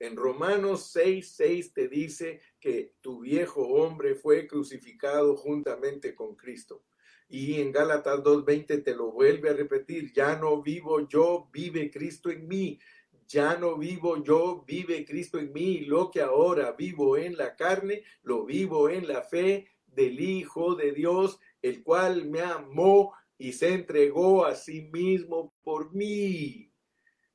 [0.00, 6.84] En Romanos 6.6 te dice que tu viejo hombre fue crucificado juntamente con Cristo.
[7.26, 12.30] Y en Gálatas 2.20 te lo vuelve a repetir, ya no vivo yo, vive Cristo
[12.30, 12.78] en mí.
[13.26, 15.80] Ya no vivo yo, vive Cristo en mí.
[15.80, 19.66] Lo que ahora vivo en la carne, lo vivo en la fe
[19.98, 25.92] del Hijo de Dios, el cual me amó y se entregó a sí mismo por
[25.92, 26.72] mí.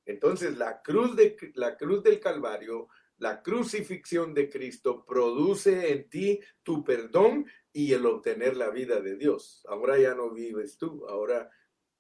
[0.06, 6.40] Entonces, la cruz, de, la cruz del Calvario, la crucifixión de Cristo produce en ti
[6.64, 9.66] tu perdón y el obtener la vida de Dios.
[9.68, 11.50] Ahora ya no vives tú, ahora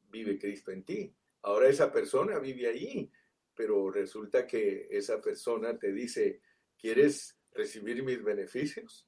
[0.09, 1.13] vive Cristo en ti.
[1.41, 3.11] Ahora esa persona vive allí,
[3.53, 6.41] pero resulta que esa persona te dice,
[6.77, 9.07] ¿quieres recibir mis beneficios?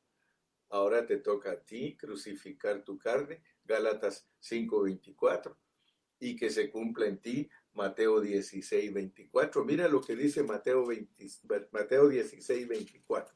[0.76, 5.56] Ahora te toca a ti crucificar tu carne, Gálatas 5:24,
[6.20, 9.64] y que se cumpla en ti Mateo 16, 24.
[9.64, 11.30] Mira lo que dice Mateo, 20,
[11.72, 13.34] Mateo 16, 24.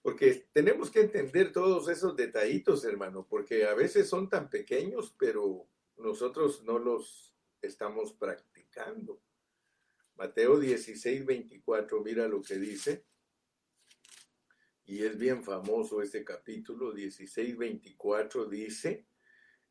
[0.00, 5.68] Porque tenemos que entender todos esos detallitos, hermano, porque a veces son tan pequeños, pero
[5.98, 9.20] nosotros no los estamos practicando.
[10.16, 13.04] Mateo 16, 24, mira lo que dice
[14.86, 19.04] y es bien famoso este capítulo 16, 24, dice,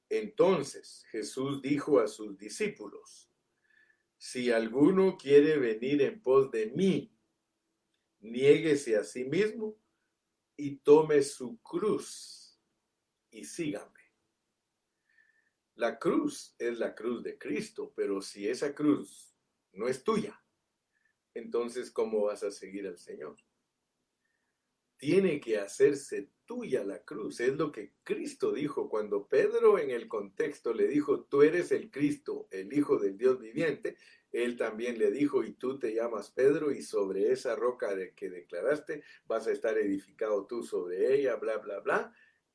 [0.09, 3.31] entonces Jesús dijo a sus discípulos,
[4.17, 7.15] si alguno quiere venir en pos de mí,
[8.19, 9.79] niéguese a sí mismo
[10.57, 12.59] y tome su cruz
[13.31, 14.01] y sígame.
[15.75, 19.33] La cruz es la cruz de Cristo, pero si esa cruz
[19.71, 20.41] no es tuya,
[21.33, 23.37] entonces ¿cómo vas a seguir al Señor?
[24.97, 27.39] Tiene que hacerse tuya la cruz.
[27.39, 31.91] Es lo que Cristo dijo cuando Pedro en el contexto le dijo, tú eres el
[31.91, 33.97] Cristo, el Hijo del Dios viviente.
[34.31, 38.29] Él también le dijo, y tú te llamas Pedro, y sobre esa roca de que
[38.29, 42.13] declaraste vas a estar edificado tú sobre ella, bla, bla, bla.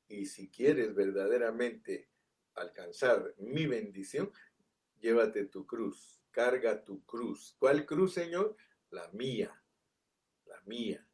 [0.08, 2.10] Y si quieres verdaderamente
[2.54, 4.30] alcanzar mi bendición,
[4.98, 7.56] llévate tu cruz, carga tu cruz.
[7.58, 8.56] ¿Cuál cruz, Señor?
[8.90, 9.62] La mía,
[10.46, 11.06] la mía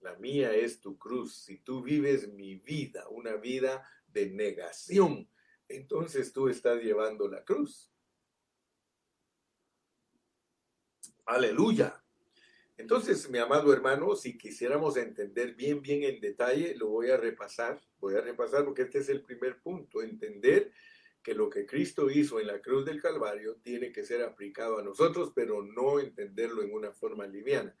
[0.00, 1.36] la mía es tu cruz.
[1.36, 5.28] Si tú vives mi vida, una vida de negación,
[5.68, 7.92] entonces tú estás llevando la cruz.
[11.24, 12.02] Aleluya.
[12.78, 17.80] Entonces, mi amado hermano, si quisiéramos entender bien, bien en detalle, lo voy a repasar.
[17.98, 20.72] Voy a repasar porque este es el primer punto, entender
[21.22, 24.82] que lo que Cristo hizo en la cruz del Calvario tiene que ser aplicado a
[24.82, 27.74] nosotros, pero no entenderlo en una forma liviana.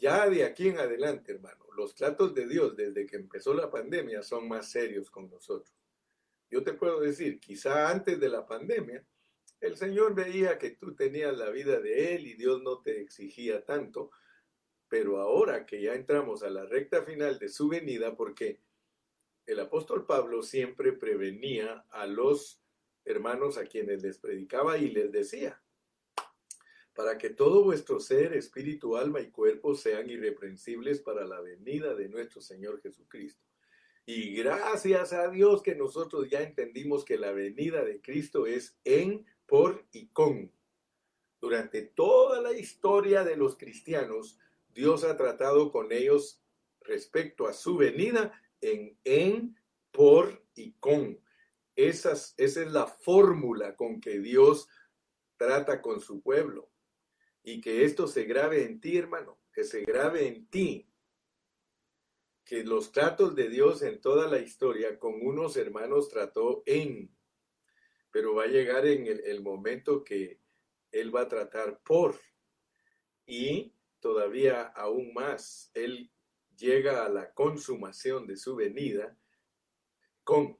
[0.00, 4.22] Ya de aquí en adelante, hermano, los tratos de Dios desde que empezó la pandemia
[4.22, 5.76] son más serios con nosotros.
[6.48, 9.06] Yo te puedo decir, quizá antes de la pandemia,
[9.60, 13.62] el Señor veía que tú tenías la vida de Él y Dios no te exigía
[13.62, 14.10] tanto,
[14.88, 18.62] pero ahora que ya entramos a la recta final de su venida, porque
[19.44, 22.62] el apóstol Pablo siempre prevenía a los
[23.04, 25.62] hermanos a quienes les predicaba y les decía,
[26.94, 32.08] para que todo vuestro ser, espíritu, alma y cuerpo sean irreprensibles para la venida de
[32.08, 33.42] nuestro Señor Jesucristo.
[34.06, 39.24] Y gracias a Dios que nosotros ya entendimos que la venida de Cristo es en,
[39.46, 40.52] por y con.
[41.40, 46.42] Durante toda la historia de los cristianos, Dios ha tratado con ellos
[46.80, 49.56] respecto a su venida en, en,
[49.92, 51.20] por y con.
[51.76, 54.68] Esas, esa es la fórmula con que Dios
[55.36, 56.69] trata con su pueblo
[57.42, 60.86] y que esto se grabe en ti, hermano, que se grabe en ti.
[62.44, 67.14] Que los tratos de Dios en toda la historia con unos hermanos trató en,
[68.10, 70.40] pero va a llegar en el, momento que
[70.90, 72.20] Él va a tratar por.
[73.24, 76.10] Y todavía aún más, Él
[76.56, 79.16] llega a la consumación de su venida
[80.24, 80.58] con.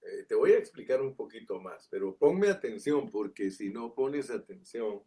[0.00, 4.30] Eh, te voy a explicar un poquito más, pero ponme atención porque si no pones
[4.30, 5.02] atención,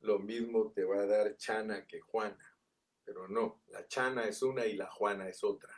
[0.00, 2.56] lo mismo te va a dar Chana que Juana.
[3.04, 5.74] Pero no, la Chana es una y la Juana es otra.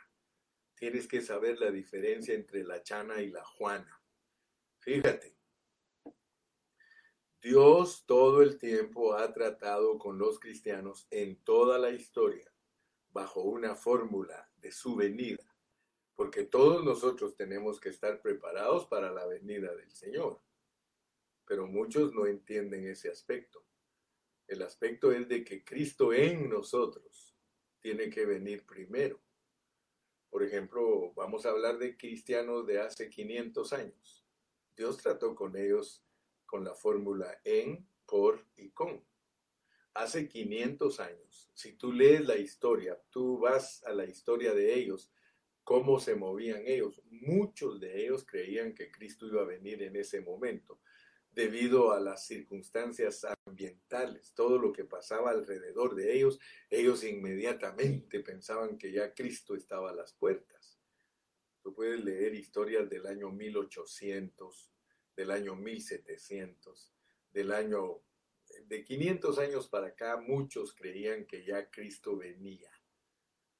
[0.75, 4.01] Tienes que saber la diferencia entre la Chana y la Juana.
[4.79, 5.37] Fíjate,
[7.41, 12.53] Dios todo el tiempo ha tratado con los cristianos en toda la historia
[13.11, 15.43] bajo una fórmula de su venida,
[16.15, 20.41] porque todos nosotros tenemos que estar preparados para la venida del Señor.
[21.45, 23.63] Pero muchos no entienden ese aspecto.
[24.47, 27.35] El aspecto es de que Cristo en nosotros
[27.79, 29.21] tiene que venir primero.
[30.29, 34.25] Por ejemplo, vamos a hablar de cristianos de hace 500 años.
[34.75, 36.03] Dios trató con ellos
[36.45, 39.03] con la fórmula en, por y con.
[39.93, 45.11] Hace 500 años, si tú lees la historia, tú vas a la historia de ellos,
[45.63, 47.01] cómo se movían ellos.
[47.05, 50.79] Muchos de ellos creían que Cristo iba a venir en ese momento,
[51.33, 58.77] debido a las circunstancias ambientales, todo lo que pasaba alrededor de ellos, ellos inmediatamente pensaban
[58.77, 60.79] que ya Cristo estaba a las puertas.
[61.61, 64.71] Tú puedes leer historias del año 1800,
[65.15, 66.93] del año 1700,
[67.31, 68.01] del año
[68.67, 72.69] de 500 años para acá, muchos creían que ya Cristo venía.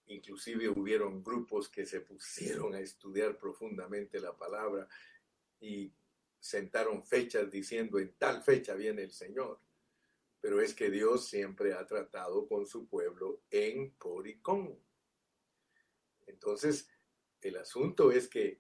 [0.08, 4.88] Inclusive hubieron grupos que se pusieron a estudiar profundamente la palabra
[5.60, 5.92] y
[6.44, 9.62] sentaron fechas diciendo en tal fecha viene el Señor.
[10.42, 14.78] Pero es que Dios siempre ha tratado con su pueblo en con.
[16.28, 16.90] Entonces,
[17.40, 18.60] el asunto es que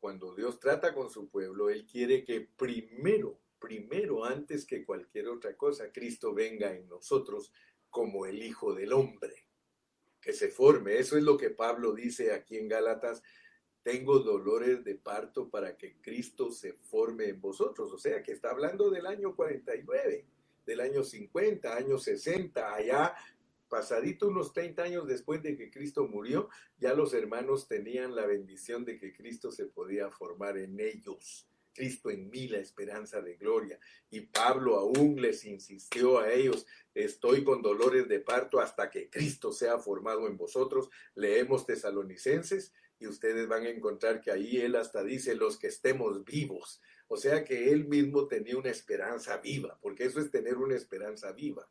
[0.00, 5.56] cuando Dios trata con su pueblo, Él quiere que primero, primero, antes que cualquier otra
[5.56, 7.52] cosa, Cristo venga en nosotros
[7.90, 9.46] como el Hijo del Hombre,
[10.20, 10.98] que se forme.
[10.98, 13.22] Eso es lo que Pablo dice aquí en Gálatas.
[13.84, 17.92] Tengo dolores de parto para que Cristo se forme en vosotros.
[17.92, 20.24] O sea que está hablando del año 49,
[20.64, 23.14] del año 50, año 60, allá
[23.68, 28.86] pasadito unos 30 años después de que Cristo murió, ya los hermanos tenían la bendición
[28.86, 31.46] de que Cristo se podía formar en ellos.
[31.74, 33.78] Cristo en mí, la esperanza de gloria.
[34.08, 39.52] Y Pablo aún les insistió a ellos, estoy con dolores de parto hasta que Cristo
[39.52, 40.88] sea formado en vosotros.
[41.16, 46.24] Leemos tesalonicenses y ustedes van a encontrar que ahí él hasta dice los que estemos
[46.24, 46.80] vivos.
[47.08, 51.32] O sea que él mismo tenía una esperanza viva, porque eso es tener una esperanza
[51.32, 51.68] viva.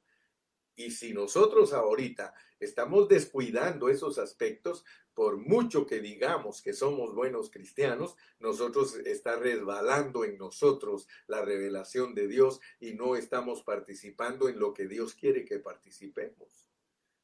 [0.75, 4.83] Y si nosotros ahorita estamos descuidando esos aspectos,
[5.13, 12.15] por mucho que digamos que somos buenos cristianos, nosotros está resbalando en nosotros la revelación
[12.15, 16.69] de Dios y no estamos participando en lo que Dios quiere que participemos.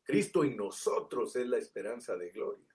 [0.04, 2.69] Cristo en nosotros es la esperanza de gloria.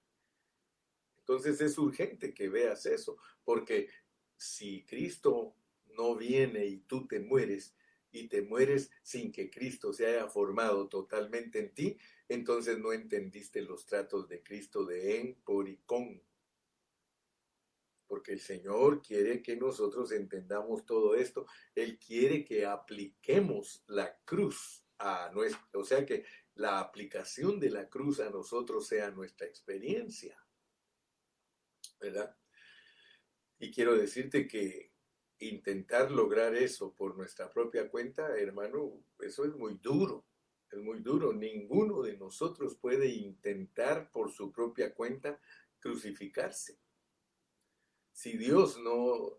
[1.26, 3.88] Entonces es urgente que veas eso, porque
[4.37, 5.56] si Cristo
[5.96, 7.74] no viene y tú te mueres,
[8.14, 13.62] y te mueres sin que Cristo se haya formado totalmente en ti, entonces no entendiste
[13.62, 16.22] los tratos de Cristo de en, por y con.
[18.06, 21.46] Porque el Señor quiere que nosotros entendamos todo esto.
[21.74, 27.88] Él quiere que apliquemos la cruz a nuestra, o sea que la aplicación de la
[27.88, 30.43] cruz a nosotros sea nuestra experiencia.
[32.04, 32.36] ¿Verdad?
[33.58, 34.92] Y quiero decirte que
[35.38, 40.26] intentar lograr eso por nuestra propia cuenta, hermano, eso es muy duro,
[40.70, 41.32] es muy duro.
[41.32, 45.40] Ninguno de nosotros puede intentar por su propia cuenta
[45.80, 46.78] crucificarse.
[48.12, 49.38] Si Dios no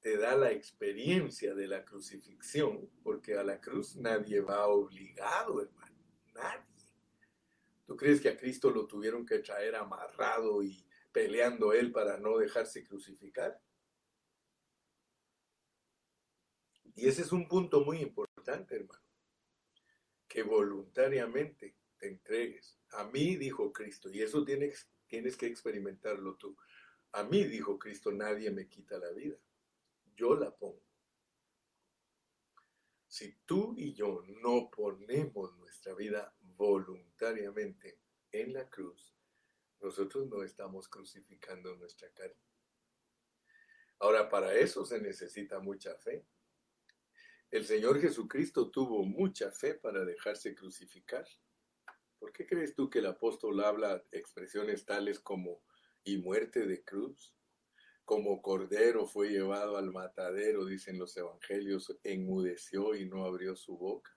[0.00, 5.98] te da la experiencia de la crucifixión, porque a la cruz nadie va obligado, hermano,
[6.32, 6.88] nadie.
[7.84, 12.38] ¿Tú crees que a Cristo lo tuvieron que traer amarrado y peleando él para no
[12.38, 13.60] dejarse crucificar?
[16.94, 19.02] Y ese es un punto muy importante, hermano,
[20.28, 22.78] que voluntariamente te entregues.
[22.90, 26.56] A mí, dijo Cristo, y eso tienes, tienes que experimentarlo tú.
[27.12, 29.36] A mí, dijo Cristo, nadie me quita la vida.
[30.14, 30.82] Yo la pongo.
[33.06, 39.14] Si tú y yo no ponemos nuestra vida voluntariamente en la cruz,
[39.82, 42.40] nosotros no estamos crucificando nuestra carne.
[43.98, 46.26] Ahora, para eso se necesita mucha fe.
[47.50, 51.26] El Señor Jesucristo tuvo mucha fe para dejarse crucificar.
[52.18, 55.62] ¿Por qué crees tú que el apóstol habla expresiones tales como
[56.04, 57.34] y muerte de cruz?
[58.04, 64.16] Como cordero fue llevado al matadero, dicen los evangelios, enmudeció y no abrió su boca.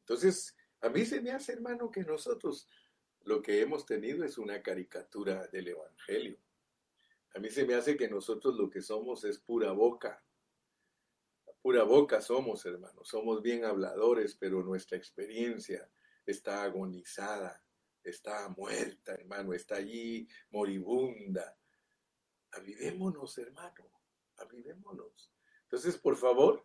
[0.00, 2.68] Entonces, a mí se me hace, hermano, que nosotros
[3.26, 6.38] lo que hemos tenido es una caricatura del evangelio.
[7.34, 10.24] A mí se me hace que nosotros lo que somos es pura boca,
[11.66, 15.90] Pura boca somos, hermanos, somos bien habladores, pero nuestra experiencia
[16.24, 17.60] está agonizada,
[18.04, 21.58] está muerta, hermano, está allí moribunda.
[22.52, 23.90] Avivémonos, hermano,
[24.36, 25.32] avivémonos.
[25.62, 26.64] Entonces, por favor,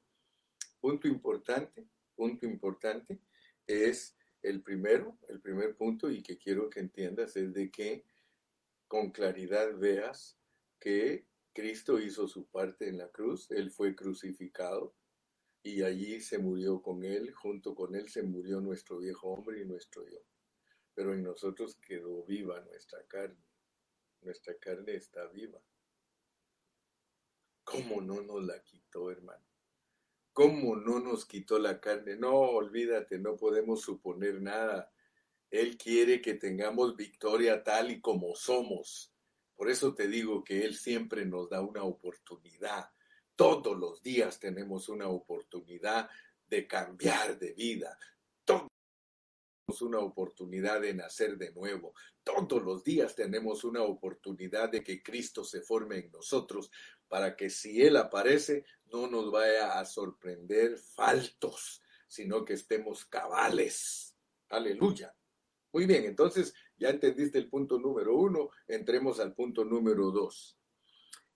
[0.80, 3.24] punto importante, punto importante
[3.66, 8.06] es el primero, el primer punto y que quiero que entiendas es de que
[8.88, 10.38] con claridad veas
[10.80, 14.96] que Cristo hizo su parte en la cruz, Él fue crucificado
[15.64, 19.66] y allí se murió con Él, junto con Él se murió nuestro viejo hombre y
[19.66, 20.20] nuestro yo.
[20.94, 23.44] Pero en nosotros quedó viva nuestra carne,
[24.22, 25.62] nuestra carne está viva.
[27.64, 29.51] ¿Cómo no nos la quitó, hermano?
[30.34, 32.16] ¿Cómo no nos quitó la carne?
[32.16, 34.92] No, olvídate, no podemos suponer nada.
[35.50, 39.14] Él quiere que tengamos victoria tal y como somos.
[39.56, 42.90] Por eso te digo que Él siempre nos da una oportunidad.
[43.36, 46.10] Todos los días tenemos una oportunidad
[46.48, 47.98] de cambiar de vida.
[48.46, 48.72] Todos
[49.82, 51.94] una oportunidad de nacer de nuevo.
[52.24, 56.70] Todos los días tenemos una oportunidad de que Cristo se forme en nosotros
[57.12, 64.16] para que si Él aparece no nos vaya a sorprender faltos, sino que estemos cabales.
[64.48, 65.14] Aleluya.
[65.74, 70.58] Muy bien, entonces ya entendiste el punto número uno, entremos al punto número dos.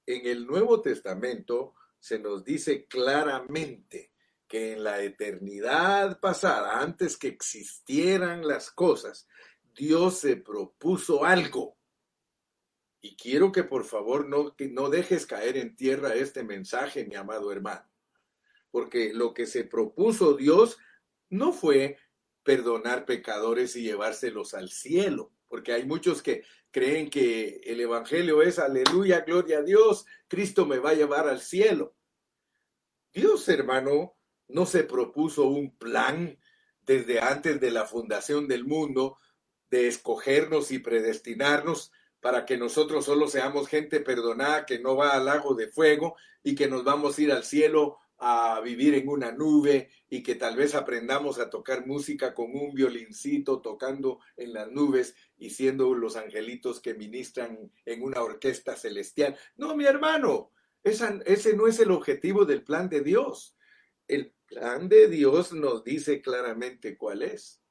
[0.05, 4.13] En el Nuevo Testamento se nos dice claramente
[4.47, 9.27] que en la eternidad pasada, antes que existieran las cosas,
[9.73, 11.75] Dios se propuso algo.
[13.05, 17.13] Y quiero que por favor no, que no dejes caer en tierra este mensaje, mi
[17.13, 17.87] amado hermano.
[18.71, 20.79] Porque lo que se propuso Dios
[21.29, 21.99] no fue
[22.41, 28.57] perdonar pecadores y llevárselos al cielo, porque hay muchos que creen que el Evangelio es
[28.57, 31.95] aleluya, gloria a Dios, Cristo me va a llevar al cielo.
[33.13, 36.39] Dios, hermano, no se propuso un plan
[36.81, 39.19] desde antes de la fundación del mundo
[39.69, 41.91] de escogernos y predestinarnos
[42.25, 46.55] para que nosotros solo seamos gente perdonada que no va al lago de fuego y
[46.55, 50.55] que nos vamos a ir al cielo a vivir en una nube y que tal
[50.55, 56.15] vez aprendamos a tocar música con un violincito tocando en las nubes y siendo los
[56.15, 59.37] angelitos que ministran en una orquesta celestial.
[59.55, 60.51] No, mi hermano,
[60.81, 63.55] ese no es el objetivo del plan de Dios.
[64.07, 67.61] El plan de Dios nos dice claramente cuál es.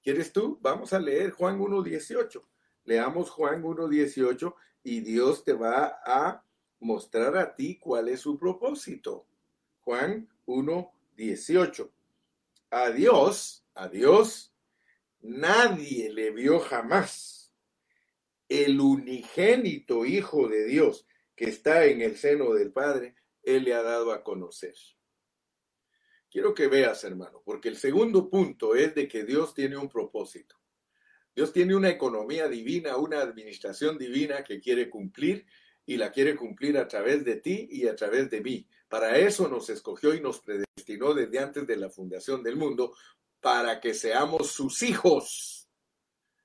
[0.00, 0.60] ¿Quieres tú?
[0.62, 2.40] Vamos a leer Juan 1.18.
[2.84, 6.44] Leamos Juan 1.18 y Dios te va a
[6.80, 9.26] mostrar a ti cuál es su propósito.
[9.80, 11.90] Juan 1, 18.
[12.70, 14.52] A Dios, a Dios,
[15.20, 17.52] nadie le vio jamás.
[18.48, 23.82] El unigénito Hijo de Dios que está en el seno del Padre, Él le ha
[23.82, 24.74] dado a conocer.
[26.30, 30.56] Quiero que veas, hermano, porque el segundo punto es de que Dios tiene un propósito.
[31.34, 35.46] Dios tiene una economía divina, una administración divina que quiere cumplir
[35.86, 38.66] y la quiere cumplir a través de ti y a través de mí.
[38.88, 42.94] Para eso nos escogió y nos predestinó desde antes de la fundación del mundo,
[43.40, 45.68] para que seamos sus hijos.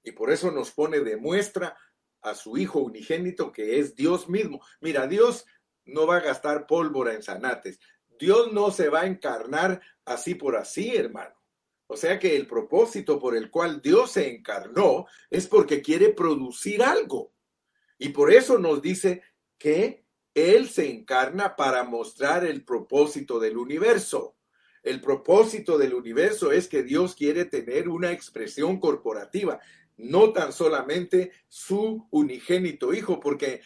[0.04, 1.78] Y por eso nos pone de muestra
[2.22, 4.62] a su Hijo unigénito, que es Dios mismo.
[4.82, 5.46] Mira, Dios
[5.86, 7.80] no va a gastar pólvora en zanates.
[8.20, 11.39] Dios no se va a encarnar así por así, hermano.
[11.92, 16.84] O sea que el propósito por el cual Dios se encarnó es porque quiere producir
[16.84, 17.34] algo.
[17.98, 19.24] Y por eso nos dice
[19.58, 24.36] que Él se encarna para mostrar el propósito del universo.
[24.84, 29.60] El propósito del universo es que Dios quiere tener una expresión corporativa,
[29.98, 33.62] no tan solamente su unigénito hijo, porque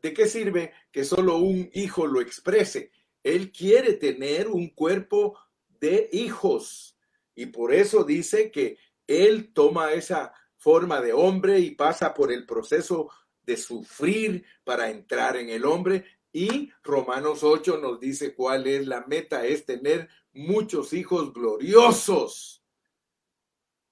[0.00, 2.90] ¿de qué sirve que solo un hijo lo exprese?
[3.22, 5.38] Él quiere tener un cuerpo
[5.78, 6.95] de hijos
[7.36, 12.44] y por eso dice que Él toma esa forma de hombre y pasa por el
[12.46, 13.10] proceso
[13.42, 16.04] de sufrir para entrar en el hombre.
[16.32, 22.64] Y Romanos 8 nos dice cuál es la meta, es tener muchos hijos gloriosos.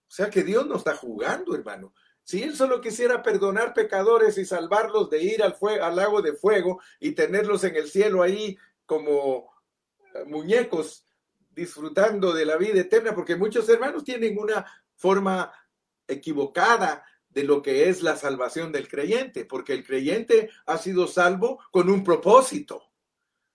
[0.09, 1.95] O sea que Dios no está jugando, hermano.
[2.23, 6.81] Si Él solo quisiera perdonar pecadores y salvarlos de ir al, al lago de fuego
[6.99, 9.53] y tenerlos en el cielo ahí como
[10.15, 11.04] eh, muñecos
[11.55, 14.65] disfrutando de la vida eterna, porque muchos hermanos tienen una
[14.97, 15.53] forma
[16.07, 21.61] equivocada de lo que es la salvación del creyente, porque el creyente ha sido salvo
[21.71, 22.83] con un propósito.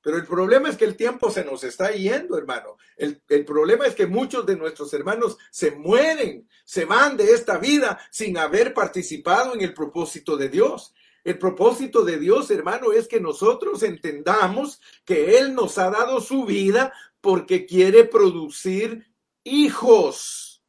[0.02, 2.78] Pero el problema es que el tiempo se nos está yendo, hermano.
[2.95, 7.58] El, el, problema es que muchos de nuestros hermanos se mueren, se van de esta
[7.58, 10.93] vida sin haber participado en el propósito de Dios.
[11.24, 16.45] El propósito de Dios, hermano, es que nosotros entendamos que Él nos ha dado su
[16.45, 19.08] vida porque quiere producir
[19.44, 20.64] hijos.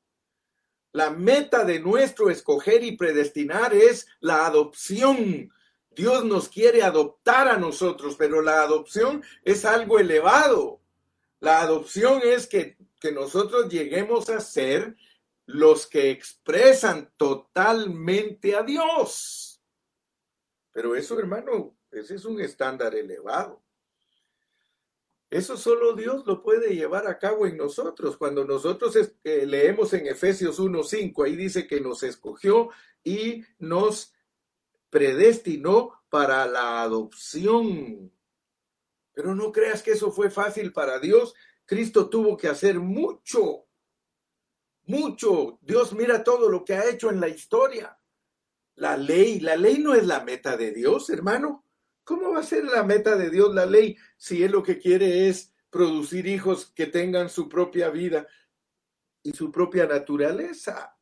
[0.92, 5.52] La meta de nuestro escoger y predestinar es la adopción.
[5.90, 10.80] Dios nos quiere adoptar a nosotros, pero la adopción es algo elevado.
[11.38, 14.96] La adopción es que, que nosotros lleguemos a ser
[15.46, 19.62] los que expresan totalmente a Dios.
[20.72, 23.62] Pero eso, hermano, ese es un estándar elevado.
[25.30, 28.16] Eso solo Dios lo puede llevar a cabo en nosotros.
[28.16, 32.70] Cuando nosotros eh, leemos en Efesios 1.5, ahí dice que nos escogió
[33.04, 34.12] y nos
[34.90, 38.12] predestinó para la adopción.
[39.12, 41.32] Pero no creas que eso fue fácil para Dios.
[41.64, 43.66] Cristo tuvo que hacer mucho,
[44.86, 45.60] mucho.
[45.62, 47.96] Dios mira todo lo que ha hecho en la historia.
[48.74, 51.64] La ley, la ley no es la meta de Dios, hermano.
[52.10, 55.28] ¿Cómo va a ser la meta de Dios la ley si Él lo que quiere
[55.28, 58.26] es producir hijos que tengan su propia vida
[59.22, 60.98] y su propia naturaleza?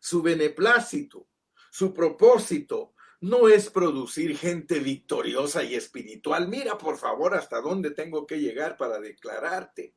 [0.00, 1.28] Su beneplácito,
[1.70, 6.48] su propósito no es producir gente victoriosa y espiritual.
[6.48, 9.94] Mira, por favor, hasta dónde tengo que llegar para declararte.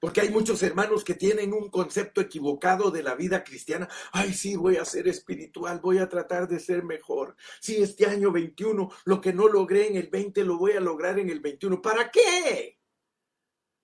[0.00, 3.88] Porque hay muchos hermanos que tienen un concepto equivocado de la vida cristiana.
[4.12, 7.34] Ay, sí, voy a ser espiritual, voy a tratar de ser mejor.
[7.60, 11.18] Si este año 21, lo que no logré en el 20, lo voy a lograr
[11.18, 11.82] en el 21.
[11.82, 12.78] ¿Para qué?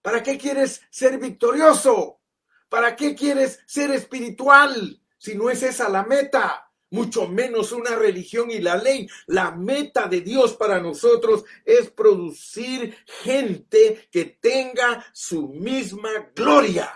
[0.03, 2.21] ¿Para qué quieres ser victorioso?
[2.69, 6.64] ¿Para qué quieres ser espiritual si no es esa la meta?
[6.95, 9.09] Mucho menos una religión y la ley.
[9.27, 16.89] La meta de Dios para nosotros es producir gente que tenga su misma gloria.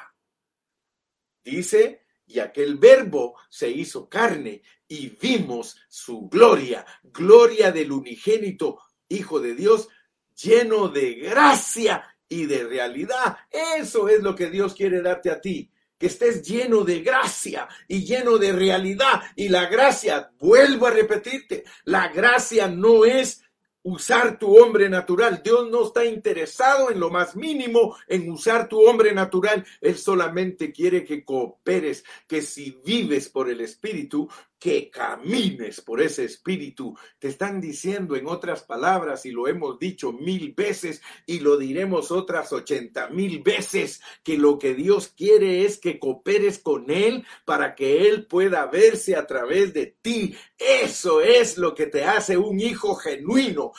[1.43, 8.81] Dice, y aquel verbo se hizo carne y vimos su gloria, gloria del unigénito
[9.11, 9.89] Hijo de Dios,
[10.37, 13.39] lleno de gracia y de realidad.
[13.51, 18.05] Eso es lo que Dios quiere darte a ti que estés lleno de gracia y
[18.05, 19.23] lleno de realidad.
[19.37, 23.43] Y la gracia, vuelvo a repetirte, la gracia no es
[23.83, 25.41] usar tu hombre natural.
[25.43, 29.65] Dios no está interesado en lo más mínimo en usar tu hombre natural.
[29.81, 34.29] Él solamente quiere que cooperes, que si vives por el Espíritu,
[34.59, 36.97] que camines por ese espíritu.
[37.19, 42.11] Te están diciendo en otras palabras, y lo hemos dicho mil veces y lo diremos
[42.11, 47.75] otras ochenta mil veces, que lo que Dios quiere es que cooperes con Él para
[47.75, 50.35] que Él pueda verse a través de ti.
[50.59, 53.73] Eso es lo que te hace un hijo genuino.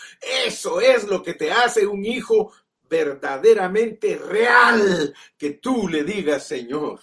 [0.45, 2.53] Eso es lo que te hace un hijo
[2.89, 5.13] verdaderamente real.
[5.37, 6.99] Que tú le digas, Señor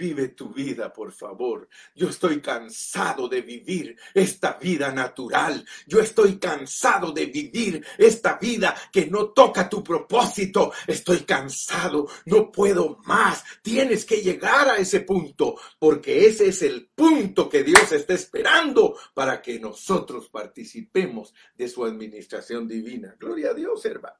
[0.00, 1.68] Vive tu vida, por favor.
[1.94, 5.62] Yo estoy cansado de vivir esta vida natural.
[5.86, 10.72] Yo estoy cansado de vivir esta vida que no toca tu propósito.
[10.86, 12.08] Estoy cansado.
[12.24, 13.44] No puedo más.
[13.60, 18.98] Tienes que llegar a ese punto porque ese es el punto que Dios está esperando
[19.12, 23.14] para que nosotros participemos de su administración divina.
[23.18, 24.16] Gloria a Dios, hermano.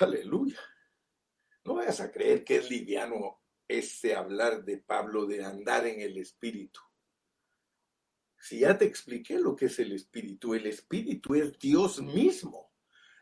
[0.00, 0.58] Aleluya.
[1.64, 6.16] No vayas a creer que es liviano ese hablar de Pablo de andar en el
[6.18, 6.80] Espíritu.
[8.38, 12.72] Si ya te expliqué lo que es el Espíritu, el Espíritu es Dios mismo.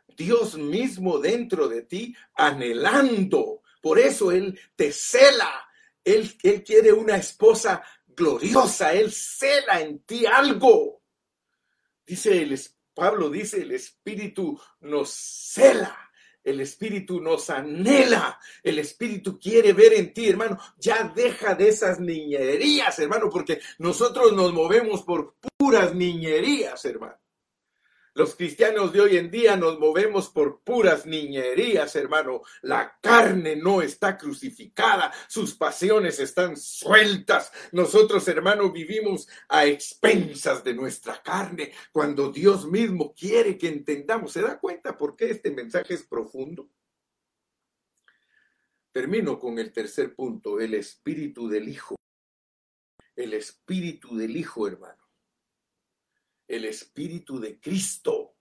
[0.07, 3.63] Dios mismo dentro de ti, anhelando.
[3.83, 5.69] Por eso Él te cela.
[6.05, 8.95] Él, él quiere una esposa gloriosa.
[8.95, 11.03] Él cela en ti algo.
[12.07, 12.59] Dice el,
[12.95, 16.08] Pablo dice, el Espíritu nos cela
[16.45, 18.39] el Espíritu nos anhela.
[18.63, 20.59] El Espíritu quiere ver en ti, hermano.
[20.79, 27.17] Ya deja de esas niñerías, hermano, porque nosotros nos movemos por puras niñerías, hermano.
[28.19, 32.43] Los cristianos de hoy en día nos movemos por puras niñerías, hermano.
[32.63, 37.53] La carne no está crucificada, sus pasiones están sueltas.
[37.71, 44.33] Nosotros, hermano, vivimos a expensas de nuestra carne cuando Dios mismo quiere que entendamos.
[44.33, 46.69] ¿Se da cuenta por qué este mensaje es profundo?
[48.91, 51.95] Termino con el tercer punto, el espíritu del Hijo.
[53.15, 55.08] El espíritu del Hijo, hermano
[56.49, 58.35] el Espíritu de Cristo.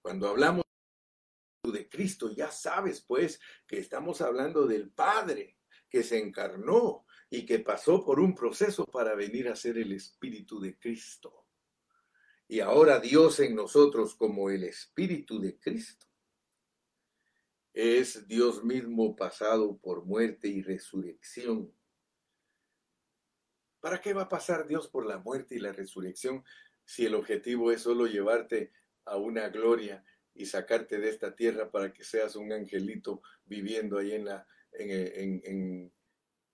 [0.00, 0.64] Cuando hablamos
[1.64, 7.58] de Cristo, ya sabes pues que estamos hablando del Padre que se encarnó y que
[7.58, 11.46] pasó por un proceso para venir a ser el Espíritu de Cristo.
[12.46, 16.06] Y ahora Dios en nosotros como el Espíritu de Cristo
[17.72, 21.74] es Dios mismo pasado por muerte y resurrección
[23.84, 26.42] ¿Para qué va a pasar Dios por la muerte y la resurrección
[26.86, 28.72] si el objetivo es solo llevarte
[29.04, 34.12] a una gloria y sacarte de esta tierra para que seas un angelito viviendo ahí
[34.12, 35.92] en, la, en,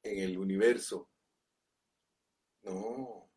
[0.02, 1.08] el universo?
[2.64, 3.30] No,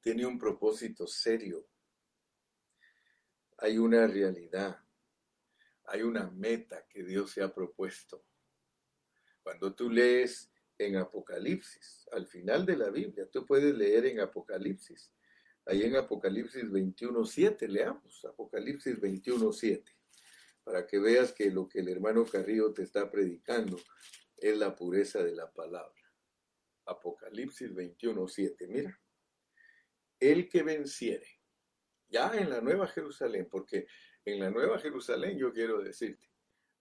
[0.00, 1.68] tiene un propósito serio.
[3.58, 4.82] Hay una realidad.
[5.88, 8.24] hay una meta que Dios se ha propuesto.
[9.42, 15.12] Cuando tú lees en Apocalipsis, al final de la Biblia, tú puedes leer en Apocalipsis.
[15.66, 19.82] Ahí en Apocalipsis 21.7, leamos Apocalipsis 21.7,
[20.62, 23.78] para que veas que lo que el hermano Carrillo te está predicando
[24.36, 25.94] es la pureza de la palabra.
[26.86, 29.00] Apocalipsis 21.7, mira.
[30.20, 31.26] El que venciere,
[32.08, 33.86] ya en la Nueva Jerusalén, porque
[34.24, 36.30] en la Nueva Jerusalén yo quiero decirte,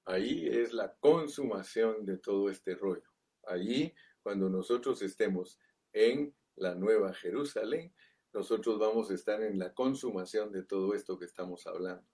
[0.06, 3.13] ahí es la consumación de todo este rollo.
[3.48, 5.60] Allí, cuando nosotros estemos
[5.92, 7.94] en la Nueva Jerusalén,
[8.34, 12.06] nosotros vamos a estar en la consumación de todo esto que estamos hablando.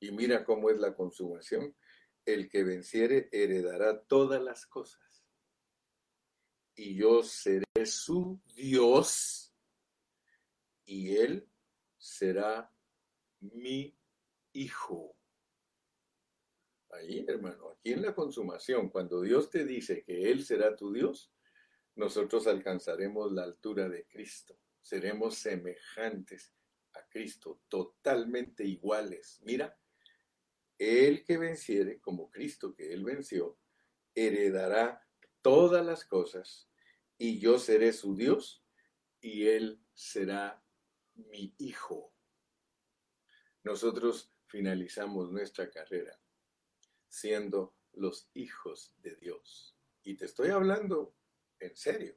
[0.00, 1.74] Y mira cómo es la consumación.
[2.24, 5.24] El que venciere heredará todas las cosas.
[6.74, 9.54] Y yo seré su Dios
[10.84, 11.48] y él
[11.98, 12.72] será
[13.40, 13.96] mi
[14.52, 15.16] hijo.
[16.92, 21.32] Ahí, hermano, aquí en la consumación, cuando Dios te dice que Él será tu Dios,
[21.94, 24.58] nosotros alcanzaremos la altura de Cristo.
[24.82, 26.54] Seremos semejantes
[26.92, 29.40] a Cristo, totalmente iguales.
[29.42, 29.78] Mira,
[30.78, 33.58] el que venciere, como Cristo que Él venció,
[34.14, 35.08] heredará
[35.40, 36.68] todas las cosas,
[37.16, 38.62] y yo seré su Dios,
[39.22, 40.62] y Él será
[41.14, 42.12] mi hijo.
[43.62, 46.21] Nosotros finalizamos nuestra carrera
[47.12, 49.76] siendo los hijos de Dios.
[50.02, 51.14] Y te estoy hablando
[51.60, 52.16] en serio.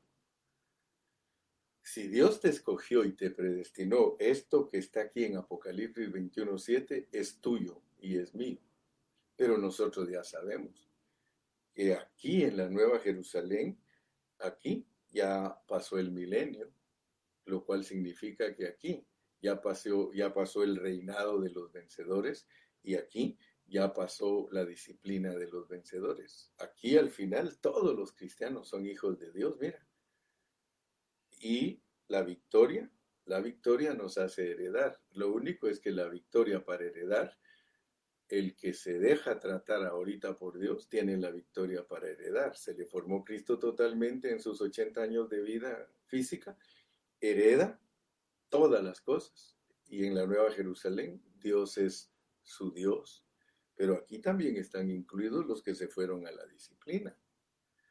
[1.83, 7.41] Si Dios te escogió y te predestinó, esto que está aquí en Apocalipsis 21.7 es
[7.41, 8.59] tuyo y es mío.
[9.35, 10.89] Pero nosotros ya sabemos
[11.73, 13.77] que aquí en la Nueva Jerusalén,
[14.39, 16.71] aquí ya pasó el milenio,
[17.43, 19.05] lo cual significa que aquí
[19.41, 22.47] ya pasó, ya pasó el reinado de los vencedores
[22.81, 23.37] y aquí
[23.67, 26.51] ya pasó la disciplina de los vencedores.
[26.59, 29.85] Aquí al final todos los cristianos son hijos de Dios, mira.
[31.39, 32.89] Y la victoria,
[33.25, 35.01] la victoria nos hace heredar.
[35.11, 37.37] Lo único es que la victoria para heredar,
[38.27, 42.55] el que se deja tratar ahorita por Dios tiene la victoria para heredar.
[42.55, 46.57] Se le formó Cristo totalmente en sus 80 años de vida física,
[47.19, 47.79] hereda
[48.49, 49.57] todas las cosas.
[49.87, 52.11] Y en la Nueva Jerusalén, Dios es
[52.41, 53.24] su Dios
[53.75, 57.15] pero aquí también están incluidos los que se fueron a la disciplina.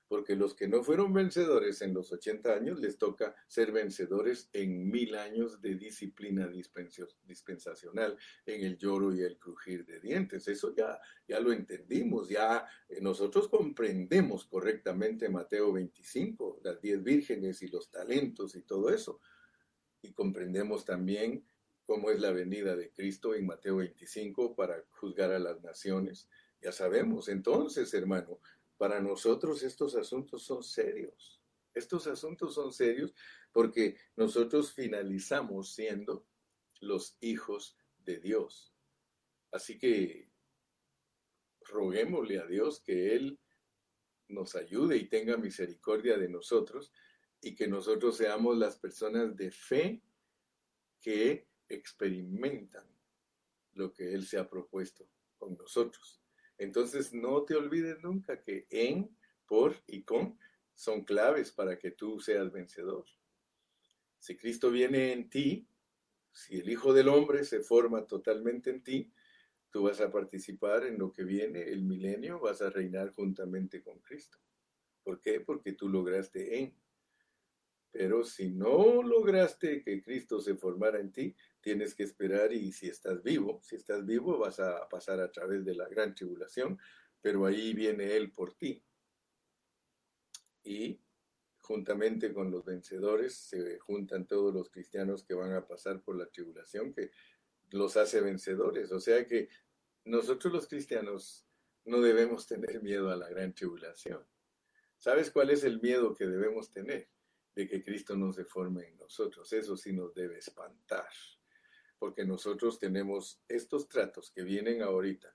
[0.07, 4.91] Porque los que no fueron vencedores en los 80 años les toca ser vencedores en
[4.91, 10.47] mil años de disciplina dispensacional, en el lloro y el crujir de dientes.
[10.47, 17.63] Eso ya, ya lo entendimos, ya eh, nosotros comprendemos correctamente Mateo 25, las diez vírgenes
[17.63, 19.21] y los talentos y todo eso.
[20.03, 21.45] Y comprendemos también
[21.87, 26.29] cómo es la venida de Cristo en Mateo 25 para juzgar a las naciones.
[26.61, 28.41] Ya sabemos, entonces, hermano,
[28.77, 31.43] para nosotros estos asuntos son serios.
[31.75, 33.15] Estos asuntos son serios
[33.53, 36.27] porque nosotros finalizamos siendo
[36.81, 38.75] los hijos de Dios.
[39.51, 40.31] Así que
[41.61, 43.39] roguémosle a Dios que Él
[44.29, 46.93] nos ayude y tenga misericordia de nosotros
[47.41, 50.03] y que nosotros seamos las personas de fe
[51.01, 52.87] que experimentan
[53.73, 56.23] lo que Él se ha propuesto con nosotros.
[56.59, 60.39] Entonces, no te olvides nunca que en, por y con
[60.75, 63.05] son claves para que tú seas vencedor.
[64.19, 65.69] Si Cristo viene en ti,
[66.33, 69.13] si el Hijo del Hombre se forma totalmente en ti,
[69.71, 73.99] tú vas a participar en lo que viene, el milenio, vas a reinar juntamente con
[74.01, 74.39] Cristo.
[75.03, 75.41] ¿Por qué?
[75.41, 76.75] Porque tú lograste en.
[77.95, 82.89] Pero si no lograste que Cristo se formara en ti, tienes que esperar y si
[82.89, 86.77] estás vivo, si estás vivo vas a pasar a través de la gran tribulación,
[87.21, 88.83] pero ahí viene Él por ti.
[90.65, 91.01] Y
[91.61, 96.27] juntamente con los vencedores se juntan todos los cristianos que van a pasar por la
[96.27, 97.13] tribulación, que
[97.71, 98.91] los hace vencedores.
[98.91, 99.49] O sea que
[100.05, 101.47] nosotros los cristianos
[101.85, 104.27] no debemos tener miedo a la gran tribulación.
[104.99, 107.14] ¿Sabes cuál es el miedo que debemos tener?
[107.55, 109.53] De que Cristo no se forme en nosotros.
[109.53, 111.09] Eso sí nos debe espantar
[112.05, 115.35] porque nosotros tenemos estos tratos que vienen ahorita.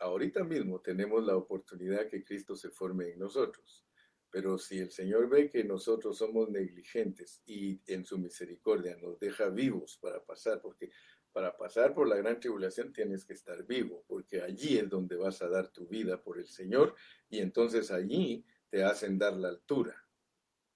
[0.00, 3.86] Ahorita mismo tenemos la oportunidad que Cristo se forme en nosotros.
[4.28, 9.48] Pero si el Señor ve que nosotros somos negligentes y en su misericordia nos deja
[9.48, 10.90] vivos para pasar, porque
[11.32, 15.40] para pasar por la gran tribulación tienes que estar vivo, porque allí es donde vas
[15.40, 16.94] a dar tu vida por el Señor
[17.30, 19.96] y entonces allí te hacen dar la altura.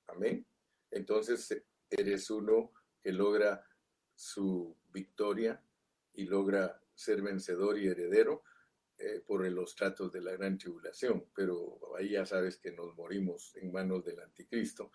[0.06, 0.46] Amén.
[0.90, 3.64] Entonces eres uno que logra
[4.14, 5.62] su victoria
[6.12, 8.42] y logra ser vencedor y heredero
[8.96, 13.54] eh, por los tratos de la gran tribulación, pero ahí ya sabes que nos morimos
[13.54, 14.90] en manos del anticristo,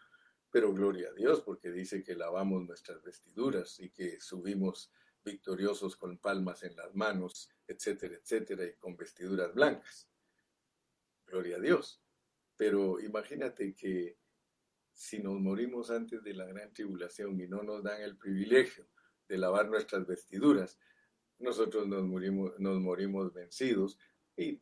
[0.52, 4.92] pero gloria a Dios porque dice que lavamos nuestras vestiduras y que subimos
[5.24, 10.10] victoriosos con palmas en las manos, etcétera, etcétera, y con vestiduras blancas.
[11.26, 12.04] Gloria a Dios.
[12.58, 14.18] Pero imagínate que
[14.94, 18.88] si nos morimos antes de la gran tribulación y no nos dan el privilegio
[19.28, 20.80] de lavar nuestras vestiduras,
[21.40, 23.98] nosotros nos morimos, nos morimos vencidos
[24.38, 24.62] y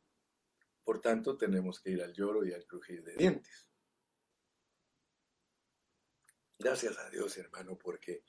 [0.84, 3.68] por tanto tenemos que ir al lloro y al crujir de dientes.
[6.58, 8.24] Gracias a Dios, hermano, porque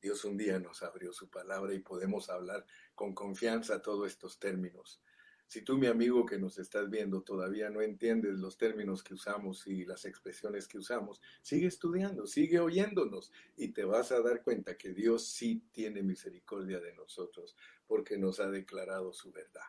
[0.00, 5.02] Dios un día nos abrió su palabra y podemos hablar con confianza todos estos términos.
[5.50, 9.66] Si tú, mi amigo que nos estás viendo, todavía no entiendes los términos que usamos
[9.66, 14.78] y las expresiones que usamos, sigue estudiando, sigue oyéndonos y te vas a dar cuenta
[14.78, 17.56] que Dios sí tiene misericordia de nosotros
[17.88, 19.66] porque nos ha declarado su verdad.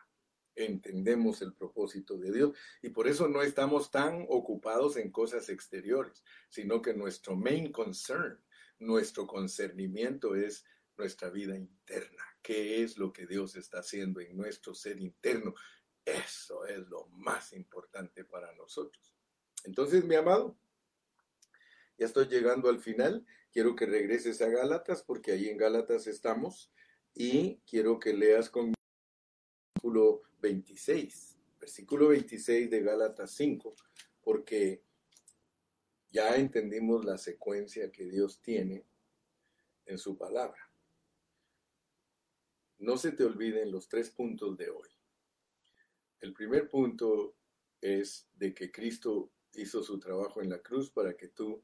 [0.54, 6.24] Entendemos el propósito de Dios y por eso no estamos tan ocupados en cosas exteriores,
[6.48, 8.40] sino que nuestro main concern,
[8.78, 10.64] nuestro concernimiento es
[10.96, 15.54] nuestra vida interna qué es lo que Dios está haciendo en nuestro ser interno.
[16.06, 19.16] Eso es lo más importante para nosotros.
[19.64, 20.58] Entonces, mi amado,
[21.98, 23.26] ya estoy llegando al final.
[23.52, 26.72] Quiero que regreses a Gálatas porque ahí en Gálatas estamos
[27.14, 28.74] y quiero que leas el
[29.76, 33.76] versículo 26, versículo 26 de Gálatas 5,
[34.24, 34.82] porque
[36.10, 38.86] ya entendimos la secuencia que Dios tiene
[39.86, 40.71] en su palabra.
[42.82, 44.90] No se te olviden los tres puntos de hoy.
[46.20, 47.36] El primer punto
[47.80, 51.64] es de que Cristo hizo su trabajo en la cruz para que tú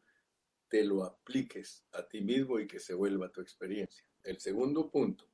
[0.68, 4.06] te lo apliques a ti mismo y que se vuelva tu experiencia.
[4.22, 5.28] El segundo punto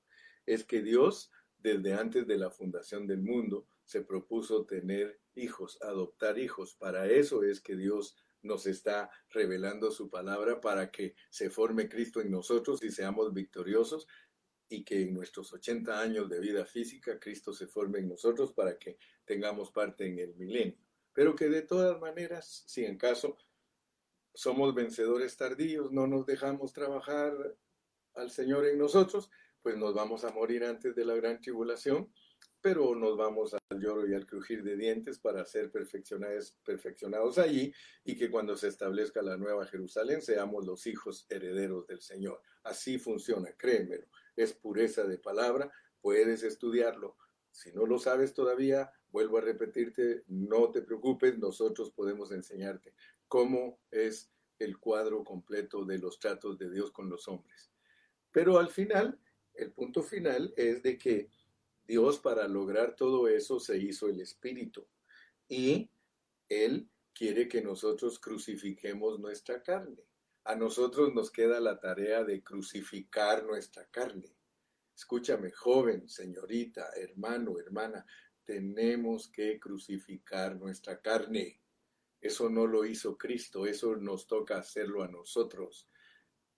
[0.46, 6.40] es que Dios, desde antes de la fundación del mundo, se propuso tener hijos, adoptar
[6.40, 6.76] hijos.
[6.76, 12.22] Para eso es que Dios nos está revelando su palabra para que se forme Cristo
[12.22, 14.08] en nosotros y seamos victoriosos
[14.74, 18.80] y que en nuestros 80 años de vida física Cristo se forme en nosotros para
[18.80, 20.76] que tengamos parte en el milenio.
[21.14, 23.38] Pero que de todas maneras, si en caso
[24.34, 27.56] somos vencedores tardíos, no nos dejamos trabajar
[28.16, 29.30] al Señor en nosotros,
[29.62, 32.12] pues nos vamos a morir antes de la gran tribulación,
[32.60, 37.72] pero nos vamos al lloro y al crujir de dientes para ser perfeccionados, perfeccionados allí
[38.04, 42.42] y que cuando se establezca la nueva Jerusalén seamos los hijos herederos del Señor.
[42.64, 45.72] Así funciona, créemelo es pureza de palabra,
[46.02, 47.18] puedes estudiarlo.
[47.52, 52.94] Si no lo sabes todavía, vuelvo a repetirte, no te preocupes, nosotros podemos enseñarte
[53.28, 57.72] cómo es el cuadro completo de los tratos de Dios con los hombres.
[58.32, 59.20] Pero al final,
[59.54, 61.30] el punto final es de que
[61.86, 64.88] Dios para lograr todo eso se hizo el Espíritu
[65.48, 65.90] y
[66.50, 70.04] Él quiere que nosotros crucifiquemos nuestra carne
[70.46, 74.36] a nosotros nos queda la tarea de crucificar nuestra carne.
[74.96, 78.06] Escúchame, joven, señorita, hermano, hermana,
[78.44, 81.62] tenemos que crucificar nuestra carne.
[82.20, 85.90] Eso no lo hizo Cristo, eso nos toca hacerlo a nosotros.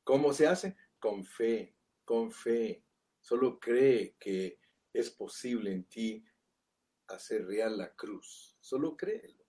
[0.04, 0.76] ¿Cómo se hace?
[1.00, 2.84] Con fe, con fe.
[3.22, 4.60] Solo cree que
[4.94, 6.26] es posible en ti
[7.08, 8.58] hacer real la cruz.
[8.60, 9.45] Solo créelo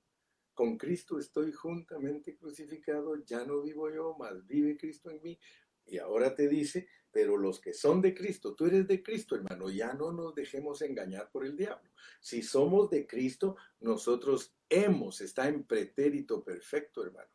[0.57, 5.39] con Cristo estoy juntamente crucificado, ya no vivo yo, mas vive Cristo en mí.
[5.85, 9.71] Y ahora te dice, pero los que son de Cristo, tú eres de Cristo, hermano,
[9.71, 11.91] ya no nos dejemos engañar por el diablo.
[12.21, 17.31] Si somos de Cristo, nosotros hemos, está en pretérito perfecto, hermano.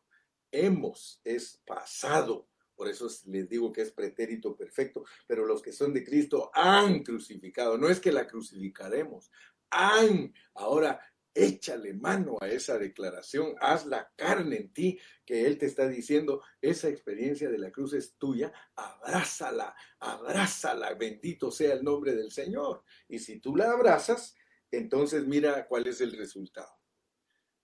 [0.52, 2.50] Hemos es pasado.
[2.76, 7.04] Por eso les digo que es pretérito perfecto, pero los que son de Cristo han
[7.04, 7.78] crucificado.
[7.78, 9.32] No es que la crucificaremos,
[9.70, 10.34] han.
[10.56, 11.00] Ahora,
[11.34, 16.44] échale mano a esa declaración, haz la carne en ti, que Él te está diciendo,
[16.62, 22.84] esa experiencia de la cruz es tuya, abrázala, abrázala, bendito sea el nombre del Señor.
[23.08, 24.36] Y si tú la abrazas,
[24.72, 26.74] entonces mira cuál es el resultado,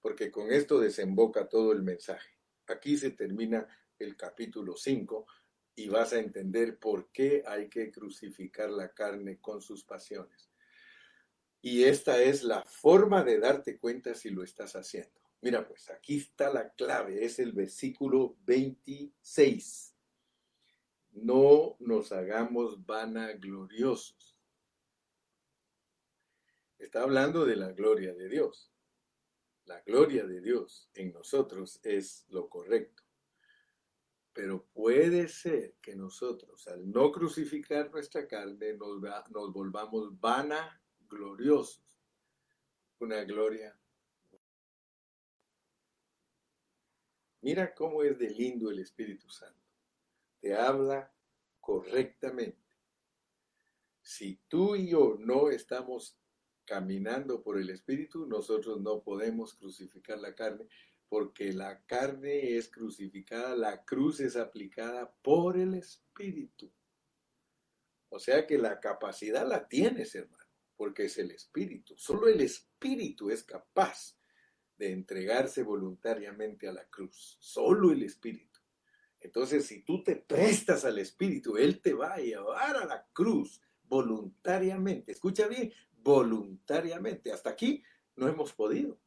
[0.02, 2.38] porque con esto desemboca todo el mensaje.
[2.68, 5.26] Aquí se termina el capítulo 5
[5.76, 10.50] y vas a entender por qué hay que crucificar la carne con sus pasiones.
[11.62, 15.18] Y esta es la forma de darte cuenta si lo estás haciendo.
[15.42, 19.96] Mira, pues aquí está la clave, es el versículo 26.
[21.12, 24.38] No nos hagamos vanagloriosos.
[26.78, 28.72] Está hablando de la gloria de Dios.
[29.66, 33.04] La gloria de Dios en nosotros es lo correcto.
[34.32, 41.84] Pero puede ser que nosotros, al no crucificar nuestra carne, nos, nos volvamos vana gloriosos.
[43.00, 43.78] una gloria.
[47.42, 49.62] Mira cómo es de lindo el Espíritu Santo.
[50.42, 51.14] Te habla
[51.60, 52.58] correctamente.
[54.02, 56.18] Si tú y yo no estamos
[56.66, 60.66] caminando por el Espíritu, nosotros no podemos crucificar la carne,
[61.08, 66.72] porque la carne es crucificada, la cruz es aplicada por el Espíritu.
[68.10, 70.37] O sea que la capacidad la tienes, hermano,
[70.78, 71.98] porque es el Espíritu.
[71.98, 74.18] Solo el Espíritu es capaz
[74.78, 77.38] de entregarse voluntariamente a la cruz.
[77.42, 78.60] Solo el Espíritu.
[79.20, 83.60] Entonces, si tú te prestas al Espíritu, Él te va a llevar a la cruz
[83.84, 85.12] voluntariamente.
[85.12, 87.32] Escucha bien, voluntariamente.
[87.32, 87.84] Hasta aquí
[88.16, 89.00] no hemos podido.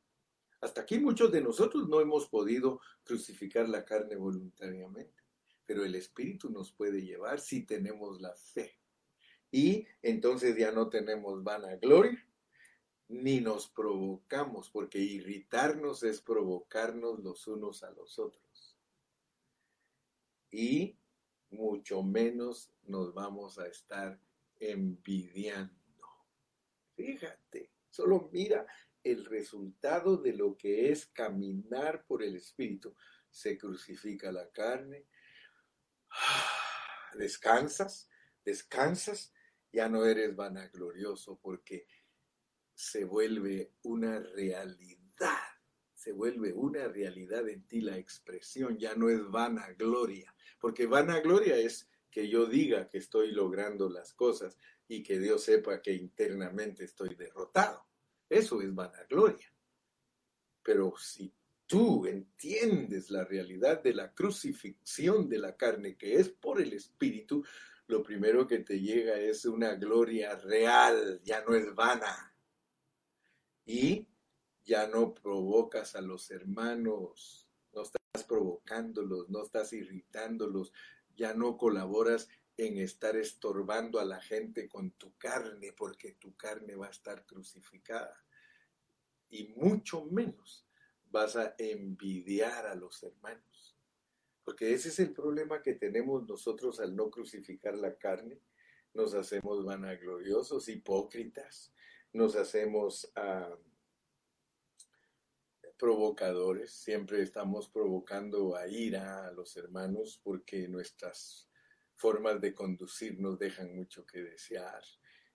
[0.61, 5.23] Hasta aquí muchos de nosotros no hemos podido crucificar la carne voluntariamente,
[5.65, 8.80] pero el Espíritu nos puede llevar si tenemos la fe.
[9.51, 12.25] Y entonces ya no tenemos vanagloria,
[13.09, 18.77] ni nos provocamos, porque irritarnos es provocarnos los unos a los otros.
[20.53, 20.97] Y
[21.51, 24.21] mucho menos nos vamos a estar
[24.61, 25.75] envidiando.
[26.95, 28.67] Fíjate, solo mira
[29.03, 32.95] el resultado de lo que es caminar por el Espíritu.
[33.31, 35.07] Se crucifica la carne,
[37.15, 38.09] descansas,
[38.45, 39.33] descansas,
[39.73, 41.87] ya no eres vanaglorioso porque
[42.75, 45.39] se vuelve una realidad,
[45.95, 51.89] se vuelve una realidad en ti la expresión, ya no es vanagloria, porque vanagloria es
[52.11, 54.59] que yo diga que estoy logrando las cosas
[54.89, 57.87] y que Dios sepa que internamente estoy derrotado.
[58.29, 59.53] Eso es vanagloria.
[60.63, 61.33] Pero si
[61.71, 67.45] tú entiendes la realidad de la crucifixión de la carne, que es por el Espíritu,
[67.87, 72.35] lo primero que te llega es una gloria real, ya no es vana.
[73.65, 74.05] Y
[74.65, 80.73] ya no provocas a los hermanos, no estás provocándolos, no estás irritándolos,
[81.15, 86.75] ya no colaboras en estar estorbando a la gente con tu carne, porque tu carne
[86.75, 88.25] va a estar crucificada.
[89.29, 90.67] Y mucho menos
[91.11, 93.77] vas a envidiar a los hermanos.
[94.45, 98.41] Porque ese es el problema que tenemos nosotros al no crucificar la carne.
[98.95, 101.73] Nos hacemos vanagloriosos, hipócritas,
[102.13, 103.57] nos hacemos ah,
[105.81, 111.49] provocadores, siempre estamos provocando a ira a los hermanos porque nuestras
[111.95, 114.83] formas de conducir nos dejan mucho que desear.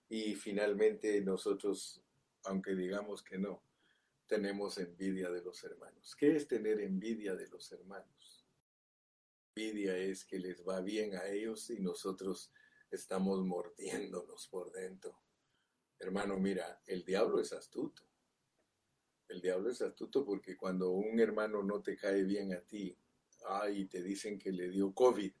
[0.08, 2.00] Y finalmente nosotros,
[2.44, 3.62] aunque digamos que no,
[4.26, 6.16] tenemos envidia de los hermanos.
[6.16, 8.46] ¿Qué es tener envidia de los hermanos?
[9.54, 12.52] Envidia es que les va bien a ellos y nosotros
[12.90, 15.18] estamos mordiéndonos por dentro.
[15.98, 18.02] Hermano, mira, el diablo es astuto.
[19.28, 22.96] El diablo es astuto porque cuando un hermano no te cae bien a ti,
[23.48, 25.32] ay, te dicen que le dio COVID,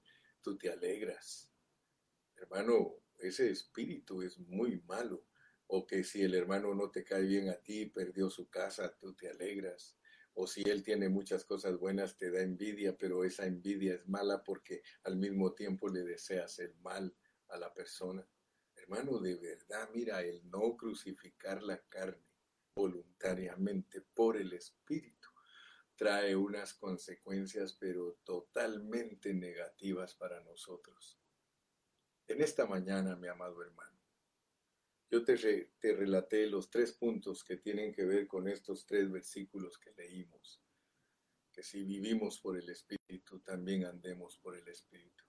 [0.42, 1.52] tú te alegras.
[2.36, 5.24] Hermano, ese espíritu es muy malo.
[5.68, 9.14] O que si el hermano no te cae bien a ti, perdió su casa, tú
[9.14, 9.96] te alegras.
[10.34, 14.44] O si él tiene muchas cosas buenas, te da envidia, pero esa envidia es mala
[14.44, 17.14] porque al mismo tiempo le deseas el mal
[17.48, 18.26] a la persona.
[18.74, 22.22] Hermano, de verdad, mira, el no crucificar la carne
[22.74, 25.30] voluntariamente por el Espíritu
[25.96, 31.18] trae unas consecuencias pero totalmente negativas para nosotros.
[32.28, 33.96] En esta mañana, mi amado hermano,
[35.10, 35.36] yo te,
[35.78, 40.60] te relaté los tres puntos que tienen que ver con estos tres versículos que leímos,
[41.52, 45.24] que si vivimos por el Espíritu, también andemos por el Espíritu,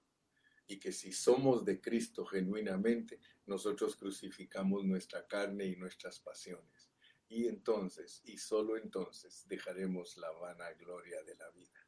[0.67, 6.87] y que si somos de Cristo genuinamente, nosotros crucificamos nuestra carne y nuestras pasiones
[7.29, 11.87] y entonces, y solo entonces, dejaremos la vana gloria de la vida.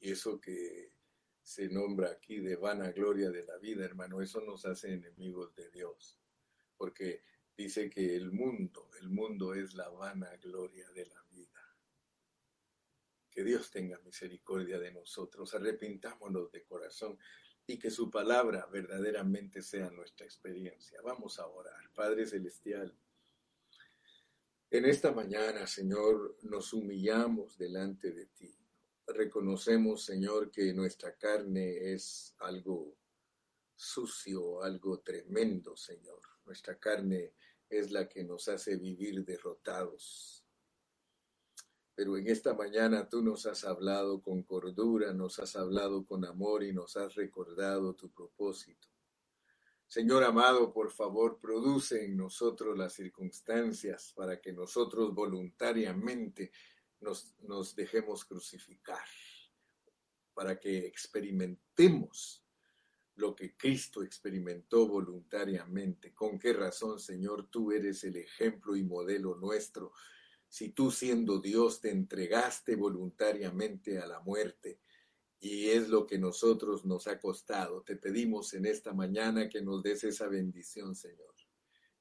[0.00, 0.92] Y eso que
[1.42, 5.70] se nombra aquí de vana gloria de la vida, hermano, eso nos hace enemigos de
[5.70, 6.18] Dios.
[6.76, 7.22] Porque
[7.56, 11.76] dice que el mundo, el mundo es la vana gloria de la vida.
[13.30, 17.18] Que Dios tenga misericordia de nosotros, arrepintámonos de corazón
[17.66, 21.00] y que su palabra verdaderamente sea nuestra experiencia.
[21.02, 21.90] Vamos a orar.
[21.94, 22.96] Padre Celestial,
[24.70, 28.58] en esta mañana, Señor, nos humillamos delante de ti.
[29.06, 32.96] Reconocemos, Señor, que nuestra carne es algo
[33.76, 36.33] sucio, algo tremendo, Señor.
[36.44, 37.32] Nuestra carne
[37.68, 40.44] es la que nos hace vivir derrotados.
[41.94, 46.64] Pero en esta mañana tú nos has hablado con cordura, nos has hablado con amor
[46.64, 48.88] y nos has recordado tu propósito.
[49.86, 56.50] Señor amado, por favor, produce en nosotros las circunstancias para que nosotros voluntariamente
[57.00, 59.06] nos, nos dejemos crucificar,
[60.32, 62.43] para que experimentemos
[63.16, 66.12] lo que Cristo experimentó voluntariamente.
[66.12, 69.92] ¿Con qué razón, Señor, tú eres el ejemplo y modelo nuestro?
[70.48, 74.80] Si tú siendo Dios te entregaste voluntariamente a la muerte,
[75.44, 77.82] y es lo que nosotros nos ha costado.
[77.82, 81.34] Te pedimos en esta mañana que nos des esa bendición, Señor.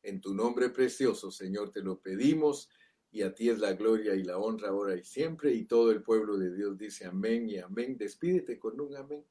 [0.02, 2.70] En tu nombre precioso, Señor, te lo pedimos
[3.12, 5.54] y a ti es la gloria y la honra ahora y siempre.
[5.54, 7.98] Y todo el pueblo de Dios dice amén y amén.
[7.98, 9.26] Despídete con un amén.